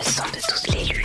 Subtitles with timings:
[0.00, 0.99] le son de toutes les luttes.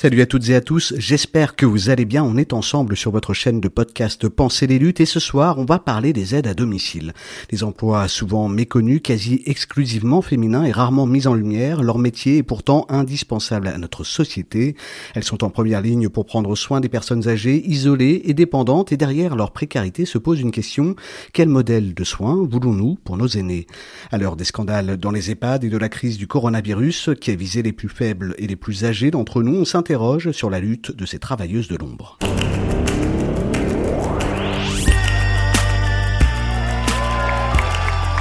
[0.00, 2.24] Salut à toutes et à tous, j'espère que vous allez bien.
[2.24, 5.66] On est ensemble sur votre chaîne de podcast Penser les luttes et ce soir on
[5.66, 7.12] va parler des aides à domicile.
[7.50, 11.82] Des emplois souvent méconnus, quasi exclusivement féminins et rarement mis en lumière.
[11.82, 14.74] Leur métier est pourtant indispensable à notre société.
[15.14, 18.96] Elles sont en première ligne pour prendre soin des personnes âgées, isolées et dépendantes et
[18.96, 20.96] derrière leur précarité se pose une question.
[21.34, 23.66] Quel modèle de soins voulons-nous pour nos aînés?
[24.10, 27.34] À l'heure des scandales dans les EHPAD et de la crise du coronavirus qui a
[27.34, 30.96] visé les plus faibles et les plus âgés d'entre nous, on s'interroge sur la lutte
[30.96, 32.16] de ces travailleuses de l'ombre.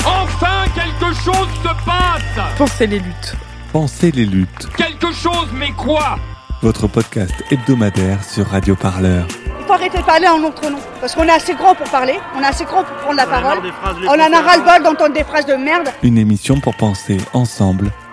[0.04, 3.36] Enfin, quelque chose se passe Pensez les luttes.
[3.72, 4.68] Pensez les luttes.
[4.78, 6.18] Quelque chose, mais quoi?
[6.64, 9.28] Votre podcast hebdomadaire sur Radio Parleur.
[9.60, 10.80] Il faut arrêter de parler en notre nom.
[11.00, 13.60] Parce qu'on est assez grand pour parler, on est assez grand pour prendre la parole.
[14.08, 15.90] On en a ras-le-bol d'entendre des phrases de merde.
[16.02, 17.92] Une émission pour penser ensemble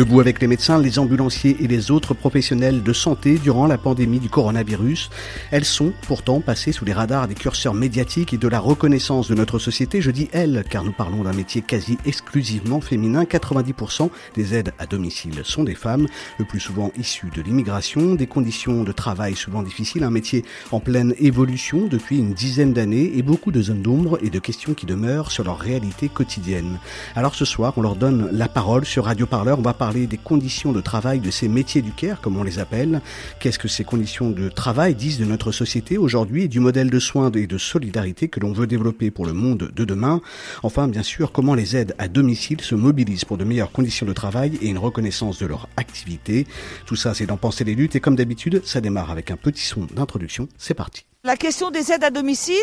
[0.00, 4.18] Debout avec les médecins, les ambulanciers et les autres professionnels de santé durant la pandémie
[4.18, 5.10] du coronavirus,
[5.50, 9.34] elles sont pourtant passées sous les radars des curseurs médiatiques et de la reconnaissance de
[9.34, 10.00] notre société.
[10.00, 13.24] Je dis elles, car nous parlons d'un métier quasi exclusivement féminin.
[13.24, 16.06] 90% des aides à domicile sont des femmes,
[16.38, 20.80] le plus souvent issues de l'immigration, des conditions de travail souvent difficiles, un métier en
[20.80, 24.86] pleine évolution depuis une dizaine d'années et beaucoup de zones d'ombre et de questions qui
[24.86, 26.78] demeurent sur leur réalité quotidienne.
[27.16, 29.58] Alors ce soir, on leur donne la parole sur Radio Parleur.
[29.58, 32.58] On va parler des conditions de travail de ces métiers du care, comme on les
[32.58, 33.00] appelle.
[33.40, 36.98] Qu'est-ce que ces conditions de travail disent de notre société aujourd'hui et du modèle de
[36.98, 40.20] soins et de solidarité que l'on veut développer pour le monde de demain?
[40.62, 44.12] Enfin, bien sûr, comment les aides à domicile se mobilisent pour de meilleures conditions de
[44.12, 46.46] travail et une reconnaissance de leur activité?
[46.86, 49.64] Tout ça, c'est d'en penser les luttes et comme d'habitude, ça démarre avec un petit
[49.64, 50.48] son d'introduction.
[50.56, 51.04] C'est parti.
[51.24, 52.54] La question des aides à domicile,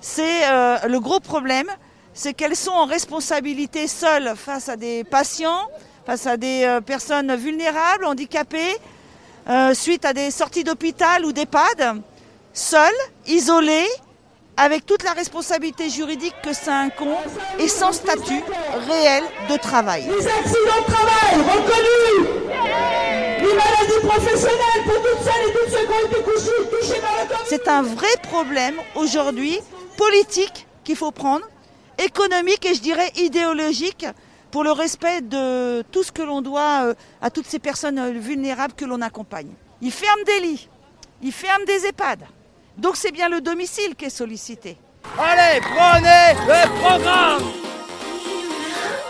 [0.00, 1.68] c'est euh, le gros problème,
[2.12, 5.68] c'est qu'elles sont en responsabilité seules face à des patients
[6.06, 8.76] face à des euh, personnes vulnérables, handicapées,
[9.48, 12.02] euh, suite à des sorties d'hôpital ou d'EHPAD,
[12.52, 12.92] seules,
[13.26, 13.88] isolées,
[14.56, 17.16] avec toute la responsabilité juridique que ça incombe
[17.58, 18.42] et sans statut
[18.88, 20.04] réel de travail.
[20.04, 22.28] Les accidents de travail reconnus
[23.40, 26.22] Les maladies professionnelles pour toutes celles et tous ceux qui ont été
[26.70, 29.58] touchés par le Covid C'est un vrai problème aujourd'hui
[29.96, 31.44] politique qu'il faut prendre,
[31.98, 34.06] économique et je dirais idéologique
[34.54, 38.12] pour le respect de tout ce que l'on doit euh, à toutes ces personnes euh,
[38.12, 39.48] vulnérables que l'on accompagne.
[39.82, 40.68] Ils ferment des lits,
[41.22, 42.20] ils ferment des EHPAD.
[42.78, 44.78] Donc c'est bien le domicile qui est sollicité.
[45.18, 47.42] Allez, prenez le programme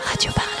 [0.03, 0.54] Radio Parleur.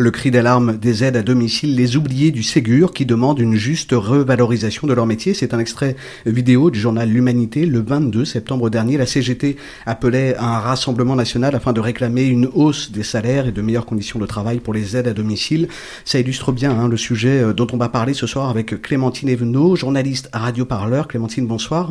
[0.00, 3.90] Le cri d'alarme des aides à domicile, les oubliés du Ségur qui demandent une juste
[3.90, 5.34] revalorisation de leur métier.
[5.34, 7.66] C'est un extrait vidéo du journal L'Humanité.
[7.66, 12.46] Le 22 septembre dernier, la CGT appelait à un rassemblement national afin de réclamer une
[12.46, 15.66] hausse des salaires et de meilleures conditions de travail pour les aides à domicile.
[16.04, 19.74] Ça illustre bien hein, le sujet dont on va parler ce soir avec Clémentine Evenot,
[19.74, 21.08] journaliste à Radio Parleur.
[21.08, 21.90] Clémentine, bonsoir.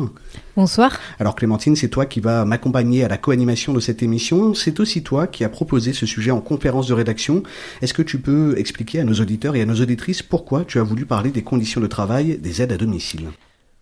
[0.58, 0.98] Bonsoir.
[1.20, 4.54] Alors Clémentine, c'est toi qui vas m'accompagner à la co-animation de cette émission.
[4.54, 7.44] C'est aussi toi qui as proposé ce sujet en conférence de rédaction.
[7.80, 10.82] Est-ce que tu peux expliquer à nos auditeurs et à nos auditrices pourquoi tu as
[10.82, 13.28] voulu parler des conditions de travail des aides à domicile?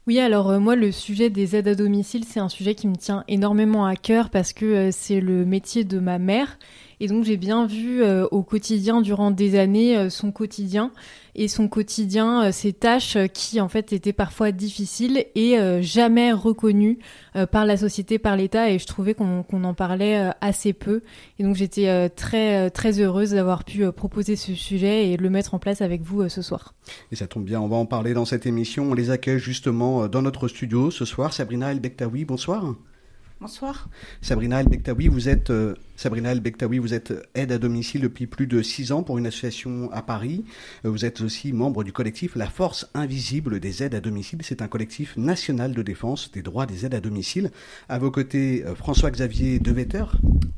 [0.06, 2.96] Oui, alors euh, moi, le sujet des aides à domicile, c'est un sujet qui me
[2.96, 6.58] tient énormément à cœur parce que euh, c'est le métier de ma mère.
[7.00, 10.92] Et donc, j'ai bien vu euh, au quotidien, durant des années, son quotidien
[11.34, 16.98] et son quotidien, ses tâches qui, en fait, étaient parfois difficiles et jamais reconnues
[17.52, 18.70] par la société, par l'État.
[18.70, 21.02] Et je trouvais qu'on en parlait assez peu.
[21.38, 25.58] Et donc, j'étais très, très heureuse d'avoir pu proposer ce sujet et le mettre en
[25.58, 26.72] place avec vous ce soir.
[27.12, 28.92] Et ça tombe bien, on va en parler dans cette émission.
[28.92, 31.34] On les accueille justement dans notre studio ce soir.
[31.34, 32.74] Sabrina El Bektaoui, bonsoir.
[33.42, 33.90] Bonsoir.
[34.22, 35.52] Sabrina El Bektaoui, vous êtes
[35.96, 39.26] Sabrina El Bektaoui, vous êtes aide à domicile depuis plus de six ans pour une
[39.26, 40.44] association à Paris.
[40.84, 44.40] Euh, vous êtes aussi membre du collectif La Force Invisible des aides à domicile.
[44.42, 47.50] C'est un collectif national de défense des droits des aides à domicile.
[47.88, 50.04] À vos côtés, euh, François-Xavier Devetter.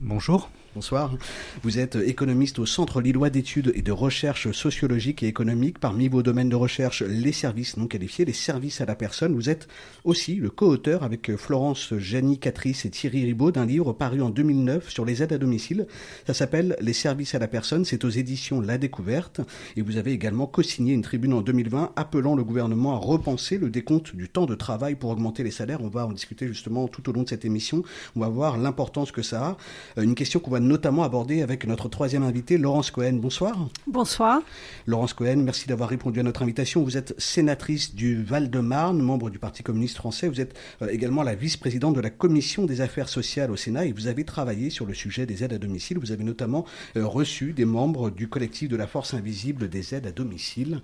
[0.00, 0.50] Bonjour.
[0.74, 1.16] Bonsoir.
[1.62, 5.80] Vous êtes économiste au Centre Lillois d'études et de recherche sociologique et économique.
[5.80, 9.34] Parmi vos domaines de recherche, les services non qualifiés, les services à la personne.
[9.34, 9.66] Vous êtes
[10.04, 14.88] aussi le co-auteur avec Florence Janie Catrice et Thierry Ribaud d'un livre paru en 2009
[14.88, 15.86] sur les aides à domicile.
[16.26, 17.84] Ça s'appelle Les services à la personne.
[17.84, 19.40] C'est aux éditions La Découverte.
[19.76, 23.70] Et vous avez également co-signé une tribune en 2020 appelant le gouvernement à repenser le
[23.70, 25.80] décompte du temps de travail pour augmenter les salaires.
[25.82, 27.82] On va en discuter justement tout au long de cette émission.
[28.16, 29.56] On va voir l'importance que ça a.
[29.98, 33.14] Euh, une question qu'on va notamment aborder avec notre troisième invité, Laurence Cohen.
[33.14, 33.68] Bonsoir.
[33.86, 34.40] Bonsoir.
[34.86, 36.82] Laurence Cohen, merci d'avoir répondu à notre invitation.
[36.82, 40.28] Vous êtes sénatrice du Val-de-Marne, membre du Parti communiste français.
[40.28, 43.92] Vous êtes euh, également la vice-présidente de la Commission des affaires sociales au Sénat et
[43.92, 45.98] vous avez travaillé sur le sujet des aides à domicile.
[45.98, 46.64] Vous avez notamment
[46.96, 50.80] euh, reçu des membres du collectif de la force invisible des aides à domicile.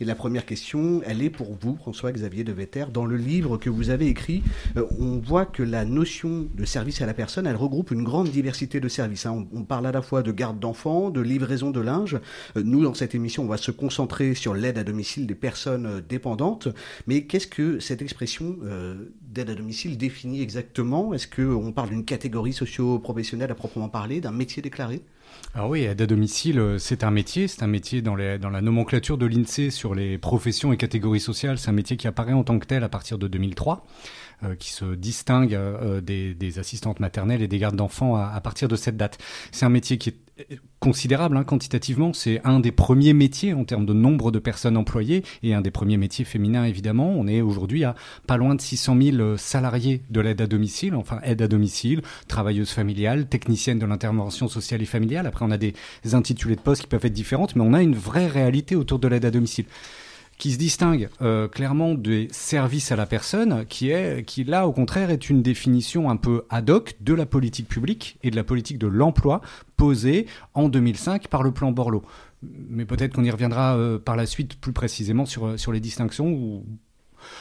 [0.00, 2.86] Et la première question, elle est pour vous, François-Xavier de Vetter.
[2.92, 4.42] Dans le livre que vous avez écrit,
[4.76, 8.28] euh, on voit que la notion de service à la personne, elle regroupe une grande
[8.30, 9.26] diversité de services.
[9.26, 9.46] Hein.
[9.52, 12.18] On, parle à la fois de garde d'enfants, de livraison de linge.
[12.56, 16.02] Euh, nous, dans cette émission, on va se concentrer sur l'aide à domicile des personnes
[16.08, 16.68] dépendantes.
[17.06, 18.56] Mais qu'est-ce que cette expression
[19.22, 21.12] d'aide à domicile définit exactement?
[21.14, 25.02] Est-ce qu'on parle d'une catégorie socio-professionnelle à proprement parler, d'un métier déclaré
[25.54, 29.26] alors oui, aide à domicile, c'est un métier, c'est un métier dans, la nomenclature de
[29.26, 32.66] l'INSEE sur les professions et catégories sociales, c'est un métier qui apparaît en tant que
[32.66, 33.86] tel à partir de 2003.
[34.44, 38.40] Euh, qui se distingue euh, des, des, assistantes maternelles et des gardes d'enfants à, à,
[38.40, 39.18] partir de cette date.
[39.50, 40.16] C'est un métier qui est
[40.80, 42.12] considérable hein, quantitativement.
[42.12, 45.70] C'est un des premiers métiers en termes de nombre de personnes employées et un des
[45.70, 47.10] premiers métiers féminins évidemment.
[47.10, 47.94] On est aujourd'hui à
[48.26, 52.70] pas loin de 600 000 salariés de l'aide à domicile, enfin aide à domicile, travailleuse
[52.70, 55.26] familiale, technicienne de l'intervention sociale et familiale.
[55.26, 55.74] Après on a des
[56.12, 59.08] intitulés de postes qui peuvent être différentes, mais on a une vraie réalité autour de
[59.08, 59.66] l'aide à domicile
[60.38, 64.72] qui se distingue euh, clairement des services à la personne, qui est, qui là au
[64.72, 68.44] contraire est une définition un peu ad hoc de la politique publique et de la
[68.44, 69.40] politique de l'emploi
[69.76, 72.02] posée en 2005 par le plan Borloo.
[72.42, 76.28] Mais peut-être qu'on y reviendra euh, par la suite plus précisément sur, sur les distinctions
[76.28, 76.64] ou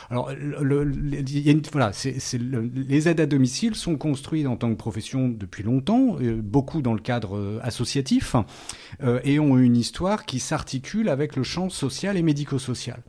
[0.10, 0.32] alors,
[1.72, 1.92] voilà,
[2.74, 6.94] les aides à domicile sont construites en tant que profession depuis longtemps, euh, beaucoup dans
[6.94, 8.36] le cadre euh, associatif,
[9.04, 13.02] euh, et ont une histoire qui s'articule avec le champ social et médico-social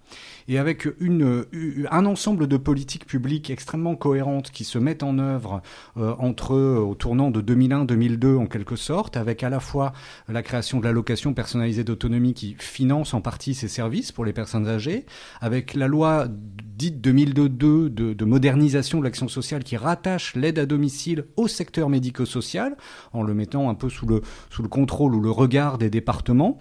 [0.48, 1.44] et avec une,
[1.90, 5.62] un ensemble de politiques publiques extrêmement cohérentes qui se mettent en œuvre
[5.96, 9.92] euh, entre au tournant de 2001-2002 en quelque sorte, avec à la fois
[10.28, 14.66] la création de l'allocation personnalisée d'autonomie qui finance en partie ces services pour les personnes
[14.66, 15.04] âgées,
[15.40, 20.66] avec la loi dite 2002 de, de modernisation de l'action sociale qui rattache l'aide à
[20.66, 22.76] domicile au secteur médico-social
[23.12, 24.22] en le mettant un peu sous le,
[24.68, 26.58] contrôle ou le regard des départements.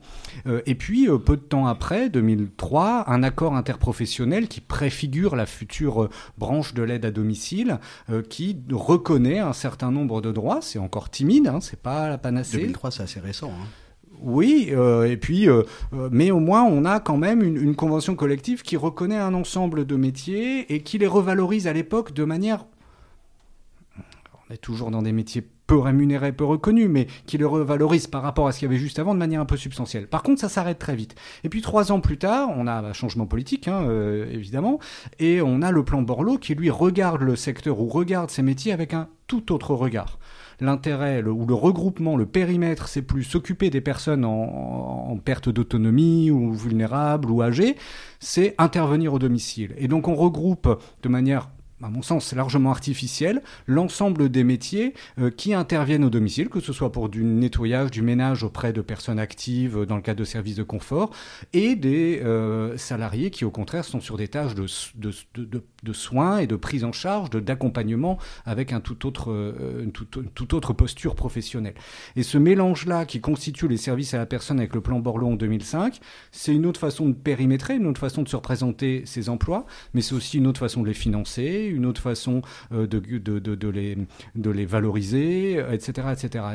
[0.47, 5.35] Euh, et puis, euh, peu de temps après, 2003, un accord inter professionnel qui préfigure
[5.35, 7.79] la future euh, branche de l'aide à domicile,
[8.09, 10.59] euh, qui reconnaît un certain nombre de droits.
[10.61, 12.57] C'est encore timide, hein, c'est pas la panacée.
[12.57, 13.51] 2003, c'est assez récent.
[13.51, 13.67] Hein.
[14.19, 15.47] Oui, euh, et puis,
[15.91, 19.85] mais au moins on a quand même une, une, convention collective qui reconnaît un ensemble
[19.85, 22.65] de métiers et qui les revalorise à l'époque de manière.
[24.49, 28.23] On est toujours dans des métiers peu rémunéré, peu reconnu, mais qui le revalorise par
[28.23, 30.07] rapport à ce qu'il y avait juste avant de manière un peu substantielle.
[30.07, 31.15] Par contre, ça s'arrête très vite.
[31.43, 34.79] Et puis trois ans plus tard, on a un changement politique, hein, euh, évidemment,
[35.19, 38.71] et on a le plan Borloo qui lui regarde le secteur ou regarde ses métiers
[38.71, 40.17] avec un tout autre regard
[40.59, 46.31] l'intérêt ou le regroupement, le périmètre, c'est plus s'occuper des personnes en, en perte d'autonomie
[46.31, 47.75] ou vulnérables ou âgées,
[48.19, 49.73] c'est intervenir au domicile.
[49.77, 51.49] Et donc on regroupe de manière
[51.83, 56.73] à mon sens, largement artificiel, l'ensemble des métiers euh, qui interviennent au domicile, que ce
[56.73, 60.25] soit pour du nettoyage, du ménage auprès de personnes actives euh, dans le cadre de
[60.25, 61.11] services de confort,
[61.53, 66.55] et des euh, salariés qui, au contraire, sont sur des tâches de, soins et de
[66.55, 69.29] prise en charge, d'accompagnement avec un tout autre,
[69.81, 71.75] une toute autre posture professionnelle.
[72.15, 75.35] Et ce mélange-là qui constitue les services à la personne avec le plan Borloo en
[75.35, 75.99] 2005,
[76.31, 80.01] c'est une autre façon de périmétrer, une autre façon de se représenter ces emplois, mais
[80.01, 85.59] c'est aussi une autre façon de les financer, une autre façon euh, de, les valoriser,
[85.71, 86.07] etc.
[86.11, 86.45] etc.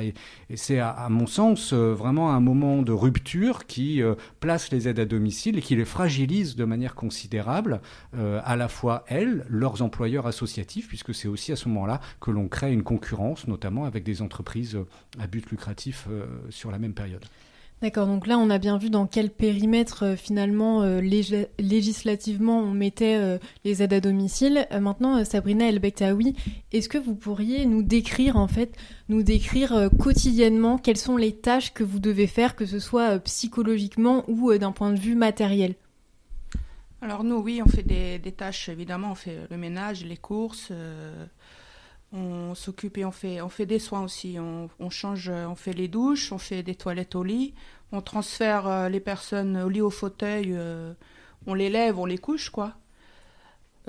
[0.50, 4.88] Et, c'est, à, mon sens, euh, vraiment un moment de rupture qui euh, place les
[4.88, 7.80] aides à domicile et qui les fragilise de manière considérable,
[8.12, 12.48] à la fois elles, leurs employeurs associatifs, puisque c'est aussi à ce moment-là que l'on
[12.48, 14.78] crée une concurrence, notamment avec des entreprises
[15.18, 16.08] à but lucratif
[16.50, 17.24] sur la même période.
[17.82, 22.70] D'accord, donc là on a bien vu dans quel périmètre euh, finalement euh, législativement on
[22.70, 24.68] mettait euh, les aides à domicile.
[24.80, 26.36] maintenant Sabrina El Bektaoui,
[26.72, 28.76] est-ce que vous pourriez nous décrire en fait,
[29.08, 34.22] nous décrire quotidiennement quelles sont les tâches que vous devez faire, que ce soit psychologiquement
[34.28, 35.74] ou d'un point de vue matériel?
[37.00, 40.70] Alors nous oui, on fait des, tâches évidemment, on fait le ménage, les courses
[42.12, 44.36] on s'occupe et on fait, on fait des soins aussi.
[44.38, 47.54] On, change, on fait les douches, on fait des toilettes au lit,
[47.90, 50.92] on transfère euh, les personnes au lit au fauteuil, euh,
[51.46, 52.74] on les lève, on les couche, quoi.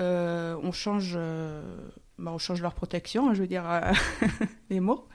[0.00, 1.18] Euh, on change,
[2.18, 3.64] bah, on change leur protection, hein, je veux dire
[4.70, 5.06] les mots.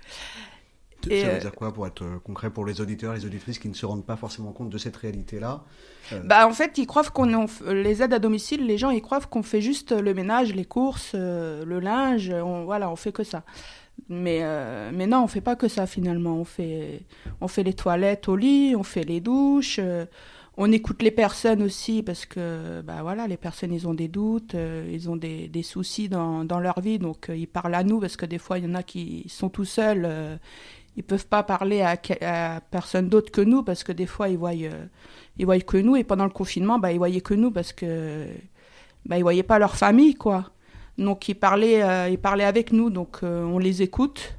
[1.03, 3.70] Ça veut euh, dire quoi pour être euh, concret pour les auditeurs, les auditrices qui
[3.70, 5.63] ne se rendent pas forcément compte de cette réalité-là
[6.12, 9.22] euh, Bah en fait, ils croient qu'on les aides à domicile, les gens ils croient
[9.22, 13.44] qu'on fait juste le ménage, les courses, le linge, on, voilà, on fait que ça.
[14.08, 14.41] Mais
[14.94, 16.36] mais non, on fait pas que ça finalement.
[16.38, 17.01] On fait
[17.41, 19.79] on fait les toilettes au lit, on fait les douches.
[20.58, 24.56] on écoute les personnes aussi parce que bah voilà les personnes ils ont des doutes
[24.91, 28.15] ils ont des, des soucis dans, dans, leur vie donc ils parlent à nous parce
[28.18, 30.08] que des fois il y en a qui sont tout seuls
[31.00, 34.51] ils peuvent pas parler à, personne d'autre que nous parce que des fois ils voient
[34.51, 34.86] euh,
[35.38, 38.25] ils voient que nous et pendant le confinement bah ils voyaient que nous parce que
[39.06, 40.51] bah ils voyaient pas leur famille quoi.
[40.98, 42.89] Donc ils parlaient euh, ils parlaient avec nous.
[42.89, 44.36] Donc euh, on les écoute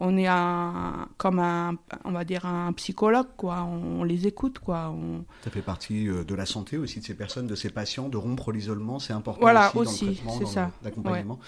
[0.00, 3.62] on est un, comme un, on va dire un psychologue, quoi.
[3.62, 4.92] On, les écoute, quoi.
[4.94, 5.24] On...
[5.44, 8.16] Ça fait partie euh, de la santé aussi de ces personnes, de ces patients, de
[8.16, 11.38] rompre l'isolement, c'est important voilà, aussi, aussi dans le traitement, dans l'accompagnement.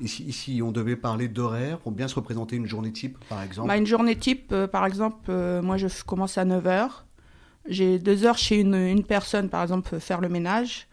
[0.00, 3.68] ici, ici, on devait parler d'horaire pour bien se représenter une journée type, par exemple.
[3.68, 6.88] Bah, une journée type, euh, par exemple, euh, moi je commence à 9h.
[7.68, 10.86] J'ai deux heures chez une, une personne, par exemple, faire le ménage.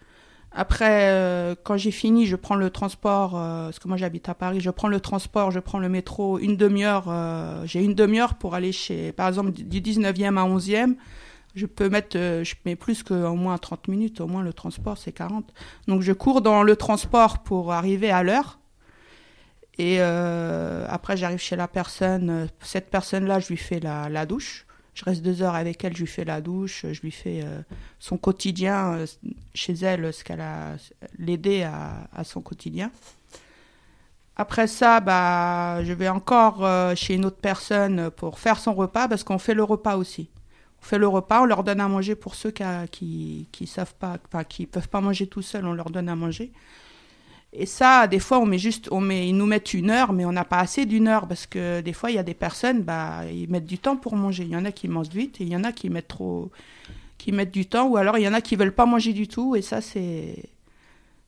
[0.55, 4.35] Après, euh, quand j'ai fini, je prends le transport, euh, parce que moi j'habite à
[4.35, 8.35] Paris, je prends le transport, je prends le métro, une demi-heure, euh, j'ai une demi-heure
[8.35, 10.95] pour aller chez, par exemple, du 19e à 11e,
[11.55, 15.11] je peux mettre, je mets plus qu'au moins 30 minutes, au moins le transport c'est
[15.11, 15.51] 40.
[15.87, 18.59] Donc je cours dans le transport pour arriver à l'heure.
[19.77, 24.65] Et après j'arrive chez la personne, cette personne-là, je lui fais la, la douche.
[24.93, 27.61] Je reste deux heures avec elle, je lui fais la douche, je lui fais euh,
[27.99, 29.05] son quotidien euh,
[29.55, 30.75] chez elle, ce qu'elle a
[31.17, 32.91] l'aider à, son quotidien.
[34.35, 39.07] Après ça, bah, je vais encore euh, chez une autre personne pour faire son repas
[39.07, 40.29] parce qu'on fait le repas aussi.
[40.81, 43.95] On fait le repas, on leur donne à manger pour ceux qui, qui, qui savent
[43.95, 46.51] pas, qui peuvent pas manger tout seuls, on leur donne à manger.
[47.55, 50.25] Et ça, des fois, on met juste, on met, ils nous mettent une heure, mais
[50.25, 52.81] on n'a pas assez d'une heure parce que des fois, il y a des personnes,
[52.81, 54.43] bah, ils mettent du temps pour manger.
[54.43, 56.49] Il y en a qui mangent vite et il y en a qui mettent trop,
[57.19, 59.27] qui mettent du temps, ou alors il y en a qui veulent pas manger du
[59.27, 59.55] tout.
[59.55, 60.49] Et ça, c'est,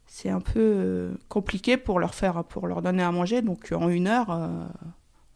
[0.07, 3.43] c'est un peu euh, compliqué pour leur faire, pour leur donner à manger.
[3.43, 4.65] Donc, en une heure, euh,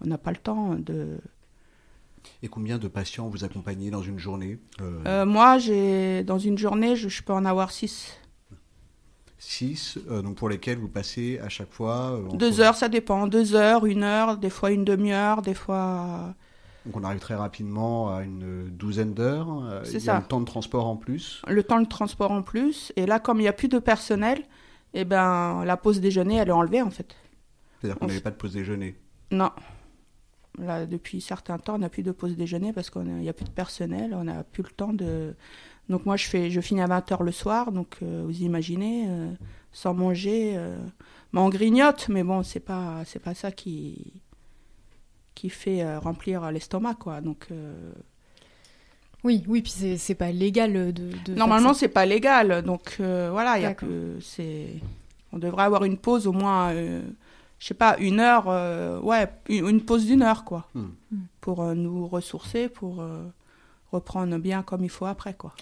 [0.03, 1.19] on n'a pas le temps de.
[2.41, 5.23] Et combien de patients vous accompagnez dans une journée euh?
[5.23, 8.19] Moi, j'ai dans une journée, je, je peux en avoir six.
[9.39, 13.25] 6, euh, donc pour lesquels vous passez à chaque fois euh, Deux heures, ça dépend.
[13.25, 16.35] Deux heures, une heure, des fois une demi-heure, des fois.
[16.85, 19.63] Donc on arrive très rapidement à une douzaine d'heures.
[19.63, 20.19] Euh, C'est ça.
[20.19, 21.41] le temps de transport en plus.
[21.47, 22.91] Le temps de transport en plus.
[22.97, 24.43] Et là, comme il n'y a plus de personnel,
[24.93, 27.15] eh ben, la pause déjeuner, elle est enlevée en fait.
[27.79, 28.95] C'est-à-dire qu'on n'avait pas de pause déjeuner
[29.31, 29.51] Non.
[30.57, 33.45] Là, depuis certains temps, on n'a plus de pause déjeuner parce qu'il n'y a, plus
[33.45, 35.33] de personnel, on n'a plus le temps de,
[35.89, 39.31] donc moi, je, fais, je finis à 20h le soir, donc euh, vous imaginez, euh,
[39.73, 40.77] sans manger, euh,
[41.33, 44.13] on grignote, mais bon, c'est pas, c'est pas ça qui,
[45.33, 47.21] qui fait remplir l'estomac, quoi.
[47.21, 47.47] Donc
[49.23, 51.33] oui, oui, puis c'est, c'est pas légal de.
[51.33, 54.73] Normalement, c'est pas légal, donc voilà, il y a que c'est,
[55.31, 57.01] on devrait avoir une pause au moins, je
[57.59, 58.47] sais pas, une heure,
[59.03, 60.87] ouais, une, pause d'une heure, quoi, hmm.
[61.41, 63.03] pour nous ressourcer, pour
[63.91, 65.53] reprendre bien comme il faut après, quoi.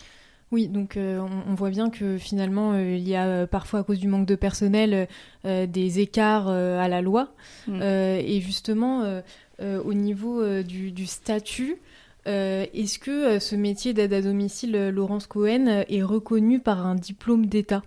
[0.51, 3.83] Oui, donc euh, on, voit bien que finalement euh, il y a euh, parfois à
[3.83, 5.07] cause du manque de personnel
[5.43, 7.33] des écarts à la loi.
[7.67, 7.81] Mm.
[7.81, 9.21] et justement,
[9.61, 11.77] au niveau du, du, statut,
[12.25, 17.81] est-ce que ce métier d'aide à domicile, Laurence Cohen, est reconnu par un diplôme d'État?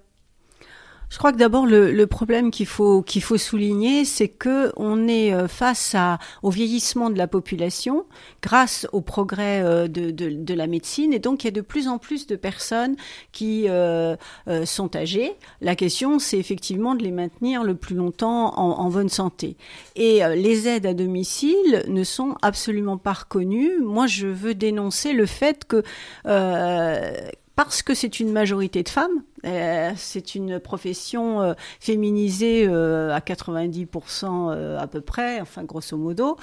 [1.11, 5.49] Je crois que d'abord le, problème qu'il faut faut souligner, c'est que on est euh,
[5.49, 5.97] face
[6.43, 8.07] au vieillissement de la population
[8.43, 11.89] grâce au progrès euh, de, de, la médecine et donc il y a de plus
[11.89, 12.95] en plus de personnes
[13.33, 14.17] qui euh,
[14.65, 15.33] sont âgées.
[15.61, 19.57] La question, c'est effectivement de les maintenir le plus longtemps en bonne santé.
[19.97, 23.81] Et les aides à domicile ne sont absolument pas reconnues.
[23.81, 25.83] Moi, je veux dénoncer le fait que
[27.65, 33.21] parce que c'est une majorité de femmes, euh, c'est une profession euh, féminisée euh, à
[33.21, 36.37] 90% à peu près, enfin grosso modo,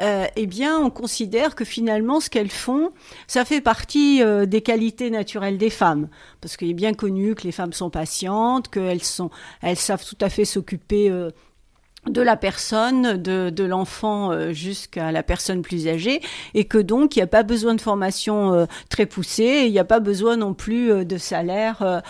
[0.00, 2.92] eh bien on considère que finalement ce qu'elles font,
[3.26, 6.08] ça fait partie des qualités naturelles des femmes,
[6.40, 9.30] parce qu'il est bien connu que les femmes sont patientes, qu'elles sont,
[9.62, 11.10] elles savent tout à fait s'occuper
[12.10, 16.20] de la personne, de, de l'enfant euh, jusqu'à la personne plus âgée,
[16.52, 19.78] et que donc il n'y a pas besoin de formation euh, très poussée, il n'y
[19.78, 22.02] a pas besoin non plus euh, de salaires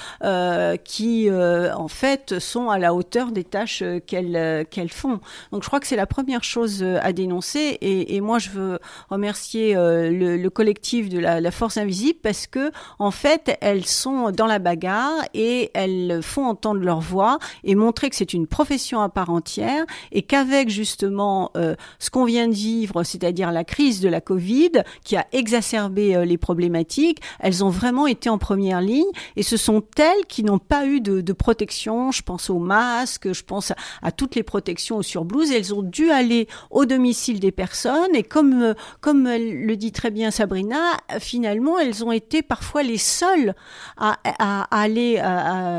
[0.84, 5.20] qui en fait sont à la hauteur des tâches qu'elles qu'elles font.
[5.50, 8.78] Donc je crois que c'est la première chose à dénoncer, et, et moi je veux
[9.10, 14.30] remercier le, le, collectif de la, la, Force Invisible parce que en fait elles sont
[14.30, 19.00] dans la bagarre et elles font entendre leur voix et montrer que c'est une profession
[19.00, 24.00] à part entière et qu'avec justement euh, ce qu'on vient de vivre, c'est-à-dire la crise
[24.00, 24.70] de la Covid
[25.04, 29.56] qui a exacerbé euh, les problématiques, elles ont vraiment été en première ligne et ce
[29.56, 32.12] sont elles qui n'ont pas eu de, de, protection.
[32.12, 33.72] Je pense aux masques, je pense
[34.02, 35.50] à, toutes les protections aux surblouses.
[35.50, 40.10] Elles ont dû aller au domicile des personnes et comme euh, comme le dit très
[40.10, 43.54] bien Sabrina, finalement elles ont été parfois les seules
[43.96, 45.22] à, à, aller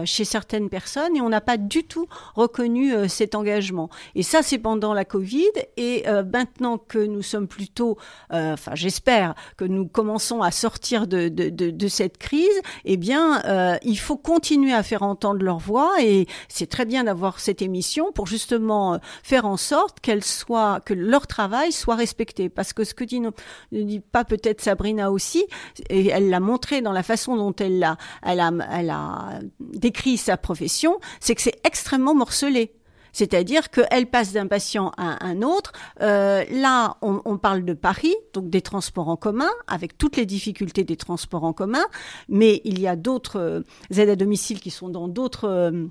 [0.06, 3.90] chez certaines personnes et on n'a pas du tout reconnu cet engagement.
[4.16, 5.52] Et ça, c'est pendant la Covid.
[5.78, 7.98] Et euh, maintenant que nous sommes plutôt,
[8.32, 14.00] euh, enfin, j'espère que nous commençons à sortir de, cette crise, eh bien, euh, il
[14.00, 15.92] faut continuer à faire entendre leur voix.
[16.02, 20.94] Et c'est très bien d'avoir cette émission pour justement faire en sorte qu'elle soit, que
[20.94, 22.50] leur travail soit respecté.
[22.50, 23.32] Parce que ce que dit, ne
[23.72, 25.46] dit pas peut-être Sabrina aussi,
[25.90, 30.18] et elle l'a montré dans la façon dont elle l'a, elle a, elle a décrit
[30.18, 32.74] sa profession, c'est que c'est extrêmement morcelé.
[33.14, 35.72] C'est-à-dire qu'elle passe d'un patient à un autre.
[36.02, 40.26] Euh, là, on, on, parle de Paris, donc des transports en commun, avec toutes les
[40.26, 41.86] difficultés des transports en commun,
[42.28, 43.62] mais il y a d'autres euh,
[43.96, 45.48] aides à domicile qui sont dans d'autres...
[45.48, 45.86] Euh,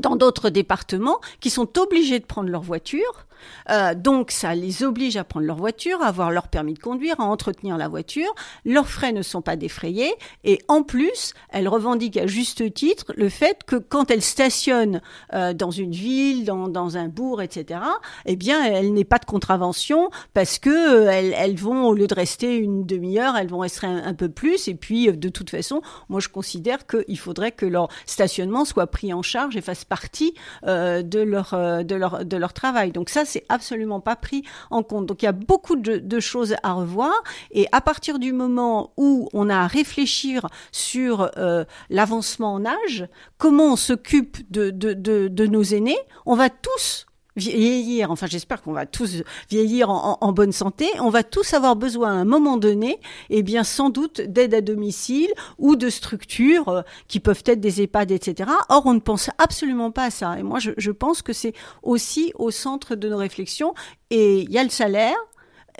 [0.00, 3.26] dans d'autres départements qui sont obligés de prendre leur voiture.
[3.70, 7.20] Euh, donc ça les oblige à prendre leur voiture, à avoir leur permis de conduire,
[7.20, 8.34] à entretenir la voiture.
[8.64, 10.12] Leurs frais ne sont pas défrayés
[10.44, 15.00] et en plus, elles revendiquent à juste titre le fait que quand elles stationnent
[15.32, 17.80] euh, dans une ville, dans, un bourg, etc.,
[18.26, 22.14] eh bien, elles n'aient pas de contravention parce que euh, elles, vont au lieu de
[22.14, 24.68] rester une demi-heure, elles vont rester un, peu plus.
[24.68, 29.12] Et puis, de toute façon, moi je considère qu'il faudrait que leur stationnement soit pris
[29.12, 30.34] en charge et fasse partie
[30.64, 32.92] de leur de leur de leur travail.
[32.92, 35.06] Donc ça, absolument pas pris en compte.
[35.06, 37.14] Donc il y a beaucoup de, choses à revoir.
[37.50, 43.08] Et à partir du moment où on a à réfléchir sur euh, l'avancement en âge,
[43.38, 48.72] comment on s'occupe de, de, de nos aînés, on va tous vieillir, enfin j'espère qu'on
[48.72, 52.98] va tous vieillir en, bonne santé, on va tous avoir besoin à un moment donné,
[53.30, 57.82] eh bien sans doute d'aide à domicile ou de structures euh, qui peuvent être des
[57.82, 58.50] EHPAD, etc.
[58.68, 60.38] Or on ne pense absolument pas à ça.
[60.38, 63.74] Et moi je, je pense que c'est aussi au centre de nos réflexions.
[64.10, 65.16] Et il y a le salaire,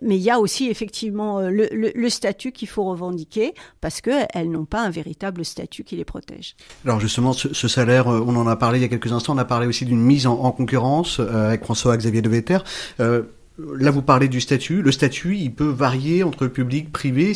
[0.03, 4.65] mais il y a aussi effectivement euh, le, statut qu'il faut revendiquer parce qu'elles n'ont
[4.65, 6.57] pas un véritable statut qui les protège.
[6.85, 9.39] Alors justement, ce, salaire, euh, on en a parlé il y a quelques instants, on
[9.39, 12.59] a parlé aussi d'une mise en, concurrence euh, avec François-Xavier de Vetter.
[12.99, 14.83] Là, vous parlez du statut.
[14.83, 17.35] Le statut, il peut varier entre public, privé.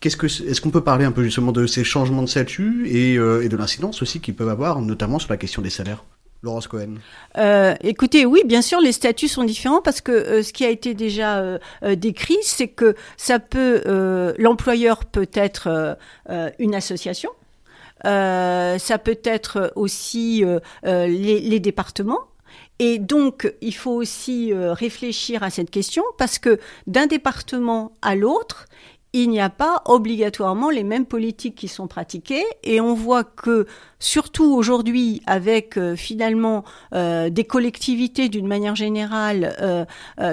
[0.00, 3.16] Qu'est-ce que est-ce qu'on peut parler un peu justement de ces changements de statut et
[3.16, 6.02] de l'incidence aussi qu'ils peuvent avoir, notamment sur la question des salaires?
[6.42, 6.94] Laurence Cohen.
[7.36, 10.70] Euh, Écoutez, oui, bien sûr, les statuts sont différents parce que euh, ce qui a
[10.70, 11.58] été déjà euh,
[11.96, 12.94] décrit, c'est que
[14.38, 15.96] l'employeur peut être
[16.58, 17.30] une association,
[18.04, 20.44] ça peut être aussi
[20.84, 22.20] les, départements.
[22.78, 28.66] Et donc, il faut aussi réfléchir à cette question parce que d'un département à l'autre,
[29.12, 32.44] il n'y a pas obligatoirement les mêmes politiques qui sont pratiquées.
[32.62, 33.66] Et on voit que
[34.00, 39.84] surtout aujourd'hui avec euh, finalement euh, des collectivités d'une manière générale euh,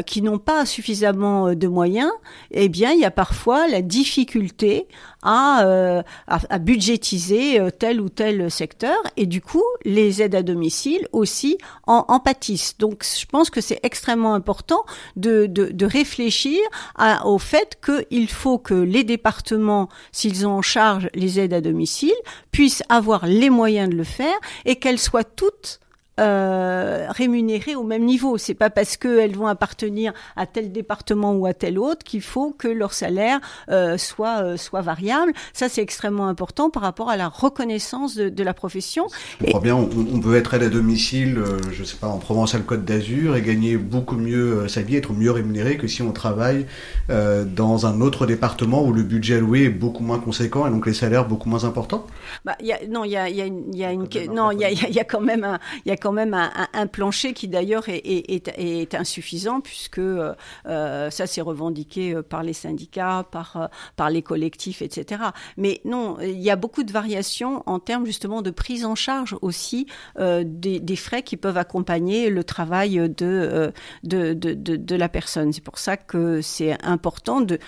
[0.03, 2.11] qui n'ont pas suffisamment de moyens,
[2.51, 4.87] eh bien il y a parfois la difficulté
[5.21, 11.57] à, à, budgétiser tel ou tel secteur et du coup les aides à domicile aussi
[11.85, 12.77] en, en pâtissent.
[12.77, 14.85] Donc je pense que c'est extrêmement important
[15.17, 16.59] de, de, de réfléchir
[16.95, 21.61] à, au fait qu'il faut que les départements, s'ils ont en charge les aides à
[21.61, 22.13] domicile,
[22.51, 23.56] puissent avoir les moyens
[23.87, 25.79] de le faire et qu'elles soient toutes
[26.19, 28.37] euh, rémunérées au même niveau.
[28.37, 32.55] C'est pas parce qu'elles vont appartenir à tel département ou à tel autre qu'il faut
[32.57, 35.33] que leur salaire euh, soit euh, soit variable.
[35.53, 39.07] Ça, c'est extrêmement important par rapport à la reconnaissance de, de la profession.
[39.39, 41.39] Je comprends bien, on, on, peut être aide à domicile,
[41.71, 45.77] je sais pas, en Provence-Alpes-Côte d'Azur et gagner beaucoup mieux sa vie, être mieux rémunéré
[45.77, 46.65] que si on travaille
[47.09, 50.93] dans un autre département où le budget alloué est beaucoup moins conséquent et donc les
[50.93, 52.05] salaires beaucoup moins importants.
[52.43, 54.59] Bah, y a, non, il y a, y a, une, y a une, non, il
[54.59, 57.47] y a, y a quand même un, il y a quand même un, plancher qui
[57.47, 60.33] d'ailleurs est, insuffisant puisque euh,
[60.65, 65.21] ça c'est revendiqué par les syndicats, par les collectifs, etc.
[65.57, 69.35] Mais non, il y a beaucoup de variations en termes justement de prise en charge
[69.41, 69.87] aussi
[70.19, 73.71] euh, des, frais qui peuvent accompagner le travail de,
[74.11, 75.53] euh, la personne.
[75.53, 77.59] C'est pour ça que c'est important de,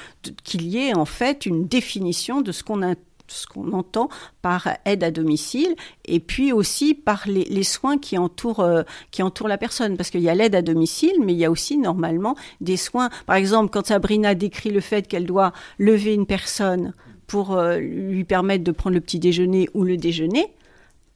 [0.43, 2.95] qu'il y ait en fait une définition de ce qu'on a
[3.29, 4.09] ce qu'on entend
[4.41, 9.47] par aide à domicile et puis aussi par les, soins qui entourent, euh, qui entourent
[9.47, 9.97] la personne.
[9.97, 13.09] Parce qu'il y a l'aide à domicile, mais il y a aussi normalement des soins.
[13.25, 16.93] Par exemple, quand Sabrina décrit le fait qu'elle doit lever une personne
[17.27, 20.47] pour euh, lui permettre de prendre le petit déjeuner ou le déjeuner,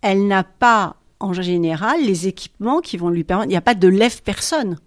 [0.02, 3.48] elle n'a pas en général les équipements qui vont lui permettre.
[3.48, 4.78] Il n'y a pas de lève-personne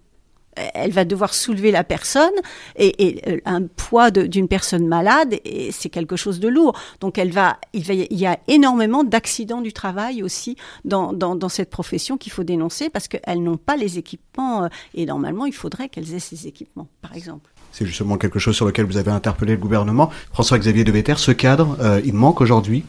[0.73, 2.33] elle va devoir soulever la personne
[2.77, 6.77] et, euh, un poids d'une personne malade et c'est quelque chose de lourd.
[6.99, 12.31] Donc elle va, il, y a énormément d'accidents du travail aussi dans cette profession qu'il
[12.31, 16.19] faut dénoncer parce qu'elles n'ont pas les équipements euh, et normalement il faudrait qu'elles aient
[16.19, 17.51] ces équipements, par exemple.
[17.71, 20.09] C'est justement quelque chose sur lequel vous avez interpellé le gouvernement.
[20.33, 22.83] François-Xavier Deveter, ce cadre, euh, il manque aujourd'hui?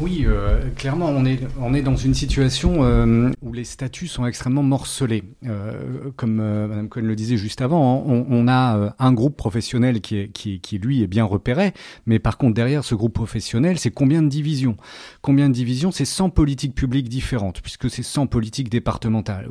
[0.00, 4.26] Oui, euh, clairement, on est, on est dans une situation euh, où les statuts sont
[4.26, 5.22] extrêmement morcelés.
[5.46, 10.00] Euh, comme euh, Madame Cohen le disait juste avant, on, on a un groupe professionnel
[10.00, 11.74] qui, est, qui, qui, lui, est bien repéré,
[12.06, 14.76] mais par contre, derrière ce groupe professionnel, c'est combien de divisions?
[15.22, 15.92] Combien de divisions?
[15.92, 19.48] C'est 100 politiques publiques différentes, puisque c'est 100 politiques départementales.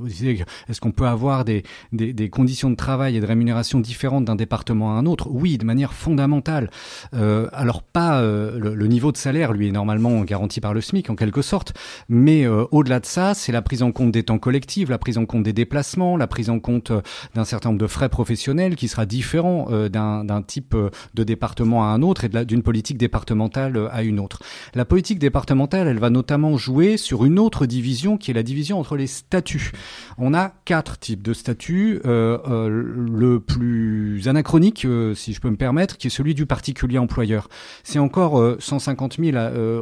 [0.67, 4.35] Est-ce qu'on peut avoir des, des, des, conditions de travail et de rémunération différentes d'un
[4.35, 5.29] département à un autre?
[5.31, 6.69] Oui, de manière fondamentale.
[7.13, 11.15] alors, pas le, le, niveau de salaire, lui, est normalement garantie par le SMIC en
[11.15, 11.73] quelque sorte.
[12.09, 15.19] Mais euh, au-delà de ça, c'est la prise en compte des temps collectifs, la prise
[15.19, 17.01] en compte des déplacements, la prise en compte euh,
[17.35, 20.75] d'un certain nombre de frais professionnels qui sera différent euh, d'un type
[21.13, 24.39] de département à un autre et d'une politique départementale à une autre.
[24.73, 28.79] La politique départementale, elle va notamment jouer sur une autre division qui est la division
[28.79, 29.71] entre les statuts.
[30.17, 32.01] On a quatre types de statuts.
[32.03, 37.49] le plus anachronique, si je peux me permettre, qui est celui du particulier employeur.
[37.83, 39.37] C'est encore 150 000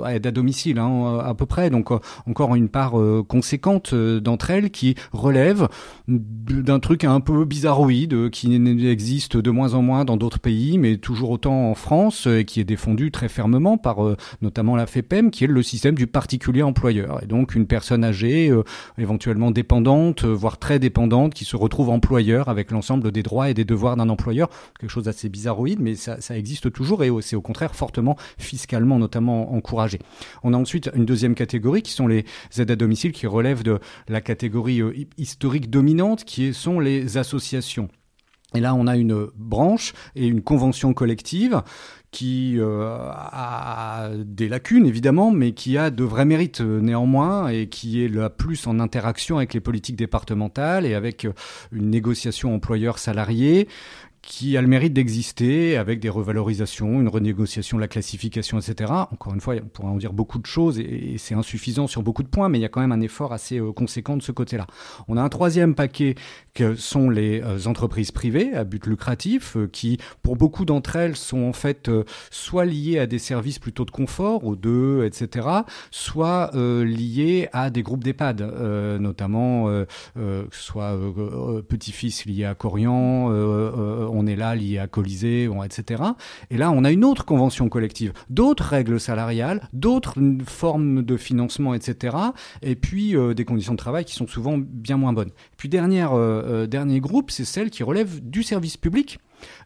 [0.05, 0.31] aides à
[0.77, 1.91] hein, à peu près, donc
[2.27, 5.67] encore une part euh, conséquente d'entre elles qui relève
[6.07, 8.53] d'un truc un peu bizarroïde qui
[8.87, 12.59] existe de moins en moins dans d'autres pays, mais toujours autant en France et qui
[12.59, 16.63] est défendu très fermement par euh, notamment la FEPEM, qui est le système du particulier
[16.63, 17.21] employeur.
[17.23, 18.63] Et donc une personne âgée, euh,
[18.97, 23.65] éventuellement dépendante, voire très dépendante, qui se retrouve employeur avec l'ensemble des droits et des
[23.65, 24.49] devoirs d'un employeur.
[24.79, 28.99] Quelque chose d'assez bizarroïde, mais ça, ça existe toujours et c'est au contraire fortement fiscalement
[28.99, 29.99] notamment encouragé.
[30.43, 32.25] On a ensuite une deuxième catégorie qui sont les
[32.57, 37.89] aides à domicile qui relèvent de la catégorie euh, historique dominante qui sont les associations.
[38.53, 41.61] Et là, on a une branche et une convention collective
[42.11, 47.67] qui euh, a des lacunes évidemment, mais qui a de vrais mérites euh, néanmoins et
[47.67, 51.25] qui est la plus en interaction avec les politiques départementales et avec
[51.71, 53.69] une négociation employeur-salarié
[54.21, 58.91] qui a le mérite d'exister avec des revalorisations, une renégociation de la classification, etc.
[59.11, 62.23] Encore une fois, on pourrait en dire beaucoup de choses et, c'est insuffisant sur beaucoup
[62.23, 64.31] de points, mais il y a quand même un effort assez euh, conséquent de ce
[64.31, 64.67] côté-là.
[65.07, 66.15] On a un troisième paquet
[66.53, 71.15] que sont les euh, entreprises privées à but lucratif, euh, qui, pour beaucoup d'entre elles,
[71.15, 71.89] sont en fait
[72.29, 75.47] soit liées à des services plutôt de confort, aux deux, etc.,
[75.89, 78.41] soit liées à des groupes d'EHPAD,
[78.99, 79.67] notamment
[80.51, 80.97] soit
[81.67, 83.29] petit-fils lié à Corian,
[84.13, 86.03] on est là lié à Colisée, etc.
[86.49, 91.73] Et là, on a une autre convention collective, d'autres règles salariales, d'autres formes de financement,
[91.73, 92.15] etc.
[92.61, 95.31] Et puis euh, des conditions de travail qui sont souvent bien moins bonnes.
[95.57, 99.19] Puis dernière, euh, dernier groupe, c'est celle qui relève du service public.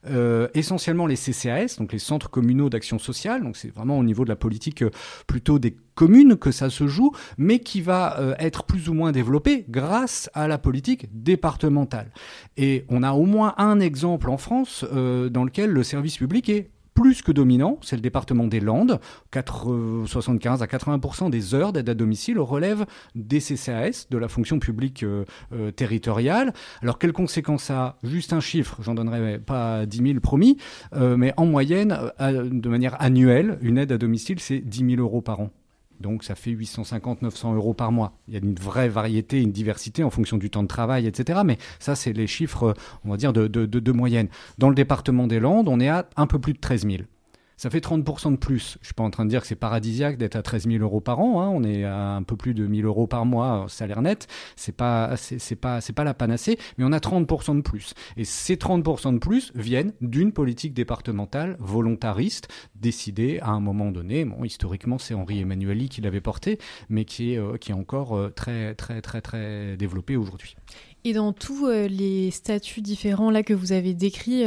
[0.08, 4.24] Euh, essentiellement les CCAS, donc les centres communaux d'action sociale, donc c'est vraiment au niveau
[4.24, 4.92] de la politique euh,
[5.28, 9.12] plutôt des communes que ça se joue, mais qui va euh, être plus ou moins
[9.12, 12.12] développé grâce à la politique départementale.
[12.58, 16.70] Et on a au moins un exemple en France dans lequel le service public est
[16.96, 19.00] plus que dominant, c'est le département des Landes.
[19.32, 24.58] 4, 75 à 80% des heures d'aide à domicile relèvent des CCAS, de la fonction
[24.58, 26.54] publique euh, euh, territoriale.
[26.82, 30.58] Alors, quelles conséquences ça a Juste un chiffre, j'en donnerai pas 10 000 promis,
[30.94, 35.22] euh, mais en moyenne, de manière annuelle, une aide à domicile, c'est 10 000 euros
[35.22, 35.52] par an
[36.00, 38.18] Donc ça fait 850-900 euros par mois.
[38.28, 41.42] Il y a une vraie variété, une diversité en fonction du temps de travail, etc.
[41.46, 44.28] Mais ça, c'est les chiffres, on va dire, de moyenne.
[44.58, 47.04] Dans le département des Landes, on est à un peu plus de 13 000
[47.58, 48.78] ça fait 30% de plus.
[48.82, 51.02] Je suis pas en train de dire que c'est paradisiaque d'être à 13 000 euros
[51.02, 51.42] par an.
[51.42, 51.50] Hein.
[51.54, 54.28] On est à un peu plus de 1000 euros par mois salaire net.
[54.56, 57.94] C'est pas, c'est pas, c'est pas la panacée, mais on a 30% de plus.
[58.18, 64.26] Et ces 30% de plus viennent d'une politique départementale volontariste décidée à un moment donné.
[64.26, 68.16] Bon, historiquement, c'est Henri Emmanueli qui l'avait porté, mais qui est, euh, qui est encore
[68.16, 70.56] euh, très, très, très, très développé aujourd'hui.
[71.04, 74.44] Et dans tous euh, les statuts différents là que vous avez décrits,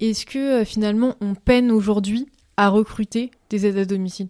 [0.00, 2.26] est-ce que finalement on peine aujourd'hui
[2.56, 4.28] à recruter des aides à domicile.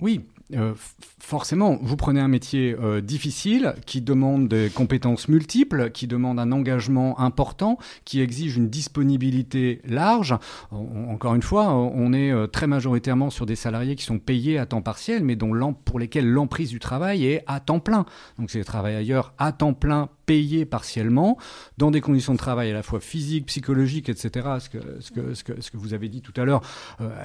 [0.00, 0.74] Oui, euh,
[1.22, 6.50] forcément, vous prenez un métier euh, difficile qui demande des compétences multiples, qui demande un
[6.50, 10.34] engagement important, qui exige une disponibilité large.
[10.72, 14.66] encore une fois, on est euh, très majoritairement sur des salariés qui sont payés à
[14.66, 15.52] temps partiel, mais dont
[15.84, 18.04] pour lesquels l'emprise du travail est à temps plein.
[18.38, 21.38] Donc c'est des travailleurs à temps plein payés partiellement,
[21.78, 25.34] dans des conditions de travail à la fois physiques, psychologiques, etc., ce que, ce que,
[25.34, 26.62] ce que, ce que vous avez dit tout à l'heure,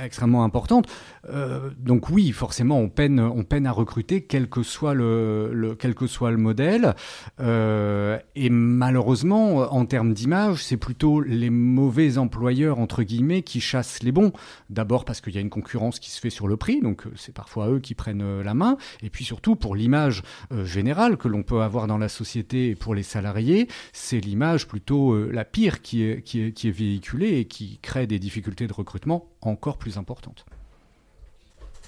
[0.01, 0.87] extrêmement importante.
[1.77, 3.71] donc oui, forcément, on peine on peine à
[4.27, 6.95] quel que soit le, quel que soit le modèle.
[7.39, 14.03] Euh, et malheureusement, en termes d'image, c'est plutôt les mauvais employeurs, entre guillemets, qui chassent
[14.03, 14.31] les bons.
[14.69, 17.11] D'abord parce qu'il y a une concurrence qui se fait sur le prix, donc euh,
[17.15, 18.77] c'est parfois eux qui prennent euh, la main.
[19.01, 20.23] Et puis surtout, pour l'image
[20.63, 25.15] générale que l'on peut avoir dans la société et pour les salariés, c'est l'image plutôt
[25.29, 28.73] la pire qui est, qui, est, qui est véhiculée et qui crée des difficultés de
[28.73, 30.45] recrutement encore plus importantes.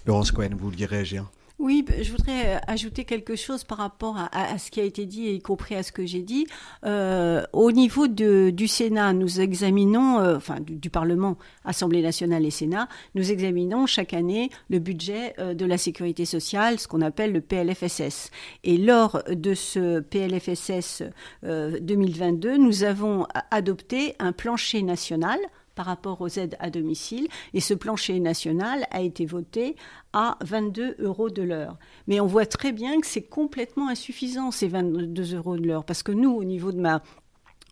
[0.05, 4.57] Laurence Cohen, vous vouliez réagir oui, je voudrais euh, ajouter quelque chose par rapport à,
[4.57, 6.47] ce qui a été dit, y compris à ce que j'ai dit.
[6.85, 12.87] Euh, au niveau du Sénat, nous examinons, euh, enfin du, Parlement, Assemblée nationale et Sénat,
[13.13, 18.31] nous examinons chaque année le budget de la sécurité sociale, ce qu'on appelle le PLFSS.
[18.63, 21.03] Et lors de ce PLFSS
[21.43, 25.37] 2022, nous avons adopté un plancher national
[25.79, 27.29] par rapport aux aides à domicile.
[27.53, 29.77] Et ce plancher national a été voté
[30.11, 31.77] à 22 euros de l'heure.
[32.05, 35.85] Mais on voit très bien que c'est complètement insuffisant, ces 22 euros de l'heure.
[35.85, 37.01] Parce que nous, au niveau de ma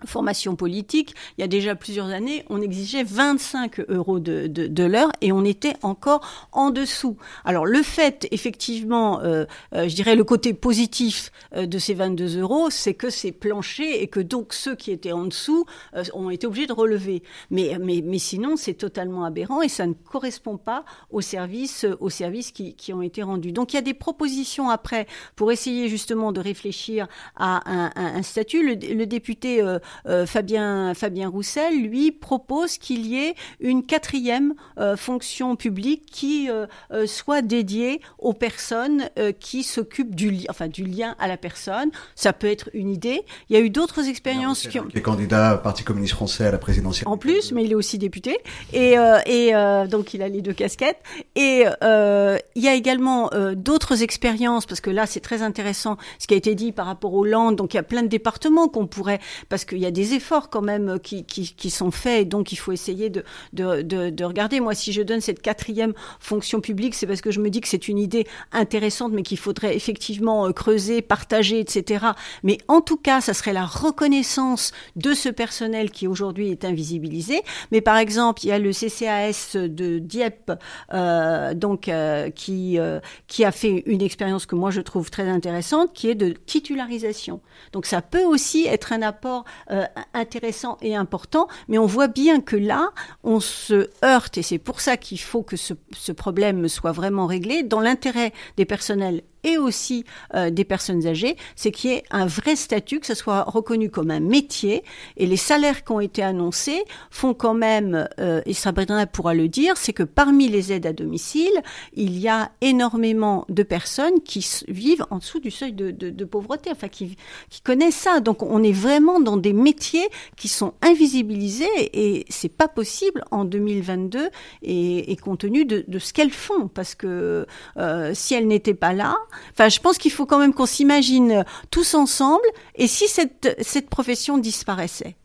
[0.06, 5.12] formation politique, il y a déjà plusieurs années, on exigeait 25 euros de, de, l'heure
[5.22, 7.18] et on était encore en dessous.
[7.46, 12.40] Alors le fait, effectivement, euh, euh, je dirais le côté positif euh, de ces 22
[12.40, 15.66] euros, c'est que c'est planché et que donc ceux qui étaient en dessous
[16.14, 17.24] ont été obligés de relever.
[17.50, 22.10] Mais, mais, mais sinon, c'est totalement aberrant et ça ne correspond pas aux services, aux
[22.10, 23.52] services qui, qui, ont été rendus.
[23.52, 28.24] Donc il y a des propositions après pour essayer justement de réfléchir à un, un,
[28.24, 28.66] statut.
[28.66, 29.80] Le, le député euh,
[30.26, 36.68] Fabien, Fabien Roussel, lui, propose qu'il y ait une quatrième euh, fonction publique qui euh,
[37.06, 41.92] soit dédiée aux personnes qui s'occupent du, li enfin, du lien à la personne.
[42.16, 43.22] Ça peut être une idée.
[43.50, 44.86] Il y a eu d'autres expériences qui ont...
[44.86, 47.08] Qui est candidat Parti communiste français à la présidentielle.
[47.08, 48.38] En plus, mais il est aussi député.
[48.74, 48.96] Et,
[49.26, 49.52] et
[49.90, 51.00] donc, il a les deux casquettes.
[51.36, 56.34] Et il y a également d'autres expériences, parce que là, c'est très intéressant ce qui
[56.34, 57.56] a été dit par rapport aux Landes.
[57.56, 59.20] Donc, il y a plein de départements qu'on pourrait,
[59.50, 62.72] parce qu'il y a des efforts quand même qui, sont faits et donc il faut
[62.72, 64.60] essayer de, de, de, regarder.
[64.60, 67.68] Moi, si je donne cette quatrième fonction publique, c'est parce que je me dis que
[67.68, 72.08] c'est une idée intéressante, mais qu'il faudrait effectivement euh, creuser, partager, etc.
[72.44, 77.42] Mais en tout cas, ça serait la reconnaissance de ce personnel qui aujourd'hui est invisibilisé.
[77.72, 80.52] Mais par exemple, il y a le CCAS de Dieppe,
[80.94, 86.10] euh, donc euh, qui a fait une expérience que moi je trouve très intéressante, qui
[86.10, 87.42] est de titularisation.
[87.74, 92.42] Donc ça peut aussi être un apport euh, intéressant et important, mais on voit bien
[92.42, 92.92] que là,
[93.24, 97.26] on se heurte, et c'est pour ça qu'il faut que ce, ce problème soit vraiment
[97.26, 100.04] réglé, dans l'intérêt des personnels et aussi
[100.36, 103.90] euh, des personnes âgées, c'est qu'il y ait un vrai statut, que ce soit reconnu
[103.90, 104.84] comme un métier.
[105.16, 109.48] Et les salaires qui ont été annoncés font quand même, euh, et Sabrina pourra le
[109.48, 111.62] dire, c'est que parmi les aides à domicile,
[111.94, 116.26] il y a énormément de personnes qui vivent en dessous du seuil de, de, de
[116.26, 117.18] pauvreté, enfin qui,
[117.50, 118.20] qui connaissent ça.
[118.20, 123.46] Donc on est vraiment dans des métiers qui sont invisibilisés et c'est pas possible en
[123.46, 124.30] 2022
[124.64, 127.46] et, et compte tenu de, de ce qu'elles font, parce que
[127.78, 129.16] euh, si elles n'étaient pas là,
[129.52, 132.46] Enfin, je pense qu'il faut quand même qu'on s'imagine tous ensemble.
[132.76, 135.16] Et si cette, profession disparaissait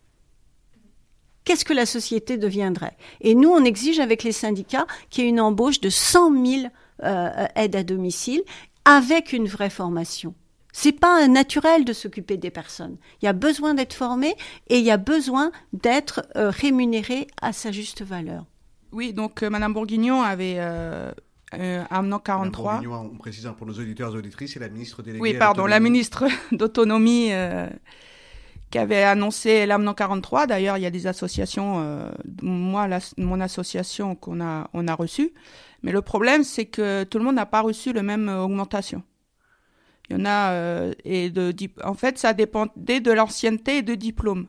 [1.45, 2.97] Qu'est-ce que la société deviendrait?
[3.21, 6.63] Et nous, on exige avec les syndicats qu'il y ait une embauche de 100 000
[7.03, 8.43] euh, aides à domicile
[8.85, 10.35] avec une vraie formation.
[10.73, 12.97] C'est pas naturel de s'occuper des personnes.
[13.21, 14.35] Il y a besoin d'être formé
[14.69, 18.47] et il y a besoin d'être euh, rémunéré à sa juste valeur.
[18.93, 20.59] Oui, donc euh, Madame Bourguignon avait
[21.91, 22.81] amenant 43.
[22.81, 25.23] Madame on précise pour nos auditeurs et auditrices, c'est la ministre déléguée.
[25.23, 27.69] Oui, pardon, la ministre d'autonomie euh,
[28.71, 30.47] qui avait annoncé l'amenant 43.
[30.47, 32.11] D'ailleurs, il y a des associations, euh,
[32.43, 32.89] moi,
[33.19, 35.33] mon association qu'on a, on a reçue.
[35.83, 39.03] Mais le problème, c'est que tout le monde n'a pas reçu la même augmentation.
[40.09, 43.95] Il y en a, euh, et de, en fait, ça dépendait de l'ancienneté et de
[43.95, 44.47] diplôme.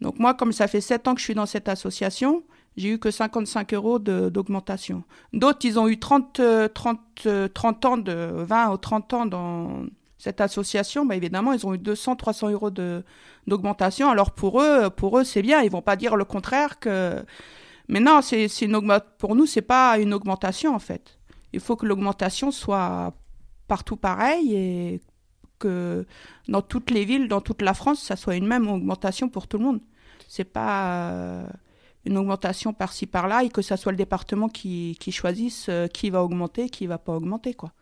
[0.00, 2.42] Donc moi, comme ça fait sept ans que je suis dans cette association,
[2.76, 5.02] j'ai eu que 55 euros d'augmentation.
[5.32, 6.40] D'autres, ils ont eu 30,
[6.74, 9.86] 30, 30 ans, de 20 ou 30 ans dans
[10.18, 11.06] cette association.
[11.06, 12.70] Bah, évidemment, ils ont eu 200, 300 euros
[13.46, 14.10] d'augmentation.
[14.10, 15.62] Alors pour eux, pour eux, c'est bien.
[15.62, 17.24] Ils vont pas dire le contraire que.
[17.88, 21.18] Mais non, c'est une pour nous, c'est pas une augmentation en fait.
[21.52, 23.14] Il faut que l'augmentation soit
[23.68, 25.00] partout pareil et
[25.58, 26.04] que
[26.48, 29.58] dans toutes les villes, dans toute la France, ça soit une même augmentation pour tout
[29.58, 29.80] le monde.
[30.28, 31.46] C'est pas euh,
[32.06, 36.22] une augmentation par-ci par-là et que ça soit le département qui, choisisse euh, qui va
[36.22, 37.72] augmenter, qui va pas augmenter quoi.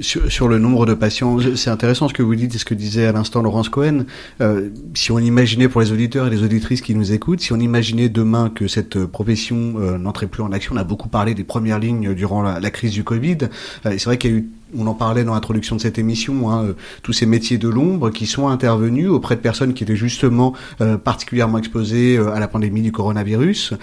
[0.00, 2.74] Sur, sur, le nombre de patients, c'est intéressant ce que vous dites et ce que
[2.74, 4.04] disait à l'instant Laurence Cohen.
[4.40, 7.60] Euh, si on imaginait pour les auditeurs et les auditrices qui nous écoutent, si on
[7.60, 11.44] imaginait demain que cette profession euh, n'entrait plus en action, on a beaucoup parlé des
[11.44, 13.38] premières lignes durant la, crise du Covid.
[13.84, 16.50] Euh, c'est vrai qu'il y a eu on en parlait dans l'introduction de cette émission,
[16.50, 19.96] hein, euh, tous ces métiers de l'ombre qui sont intervenus auprès de personnes qui étaient
[19.96, 23.74] justement euh, particulièrement exposées euh, à la pandémie du coronavirus.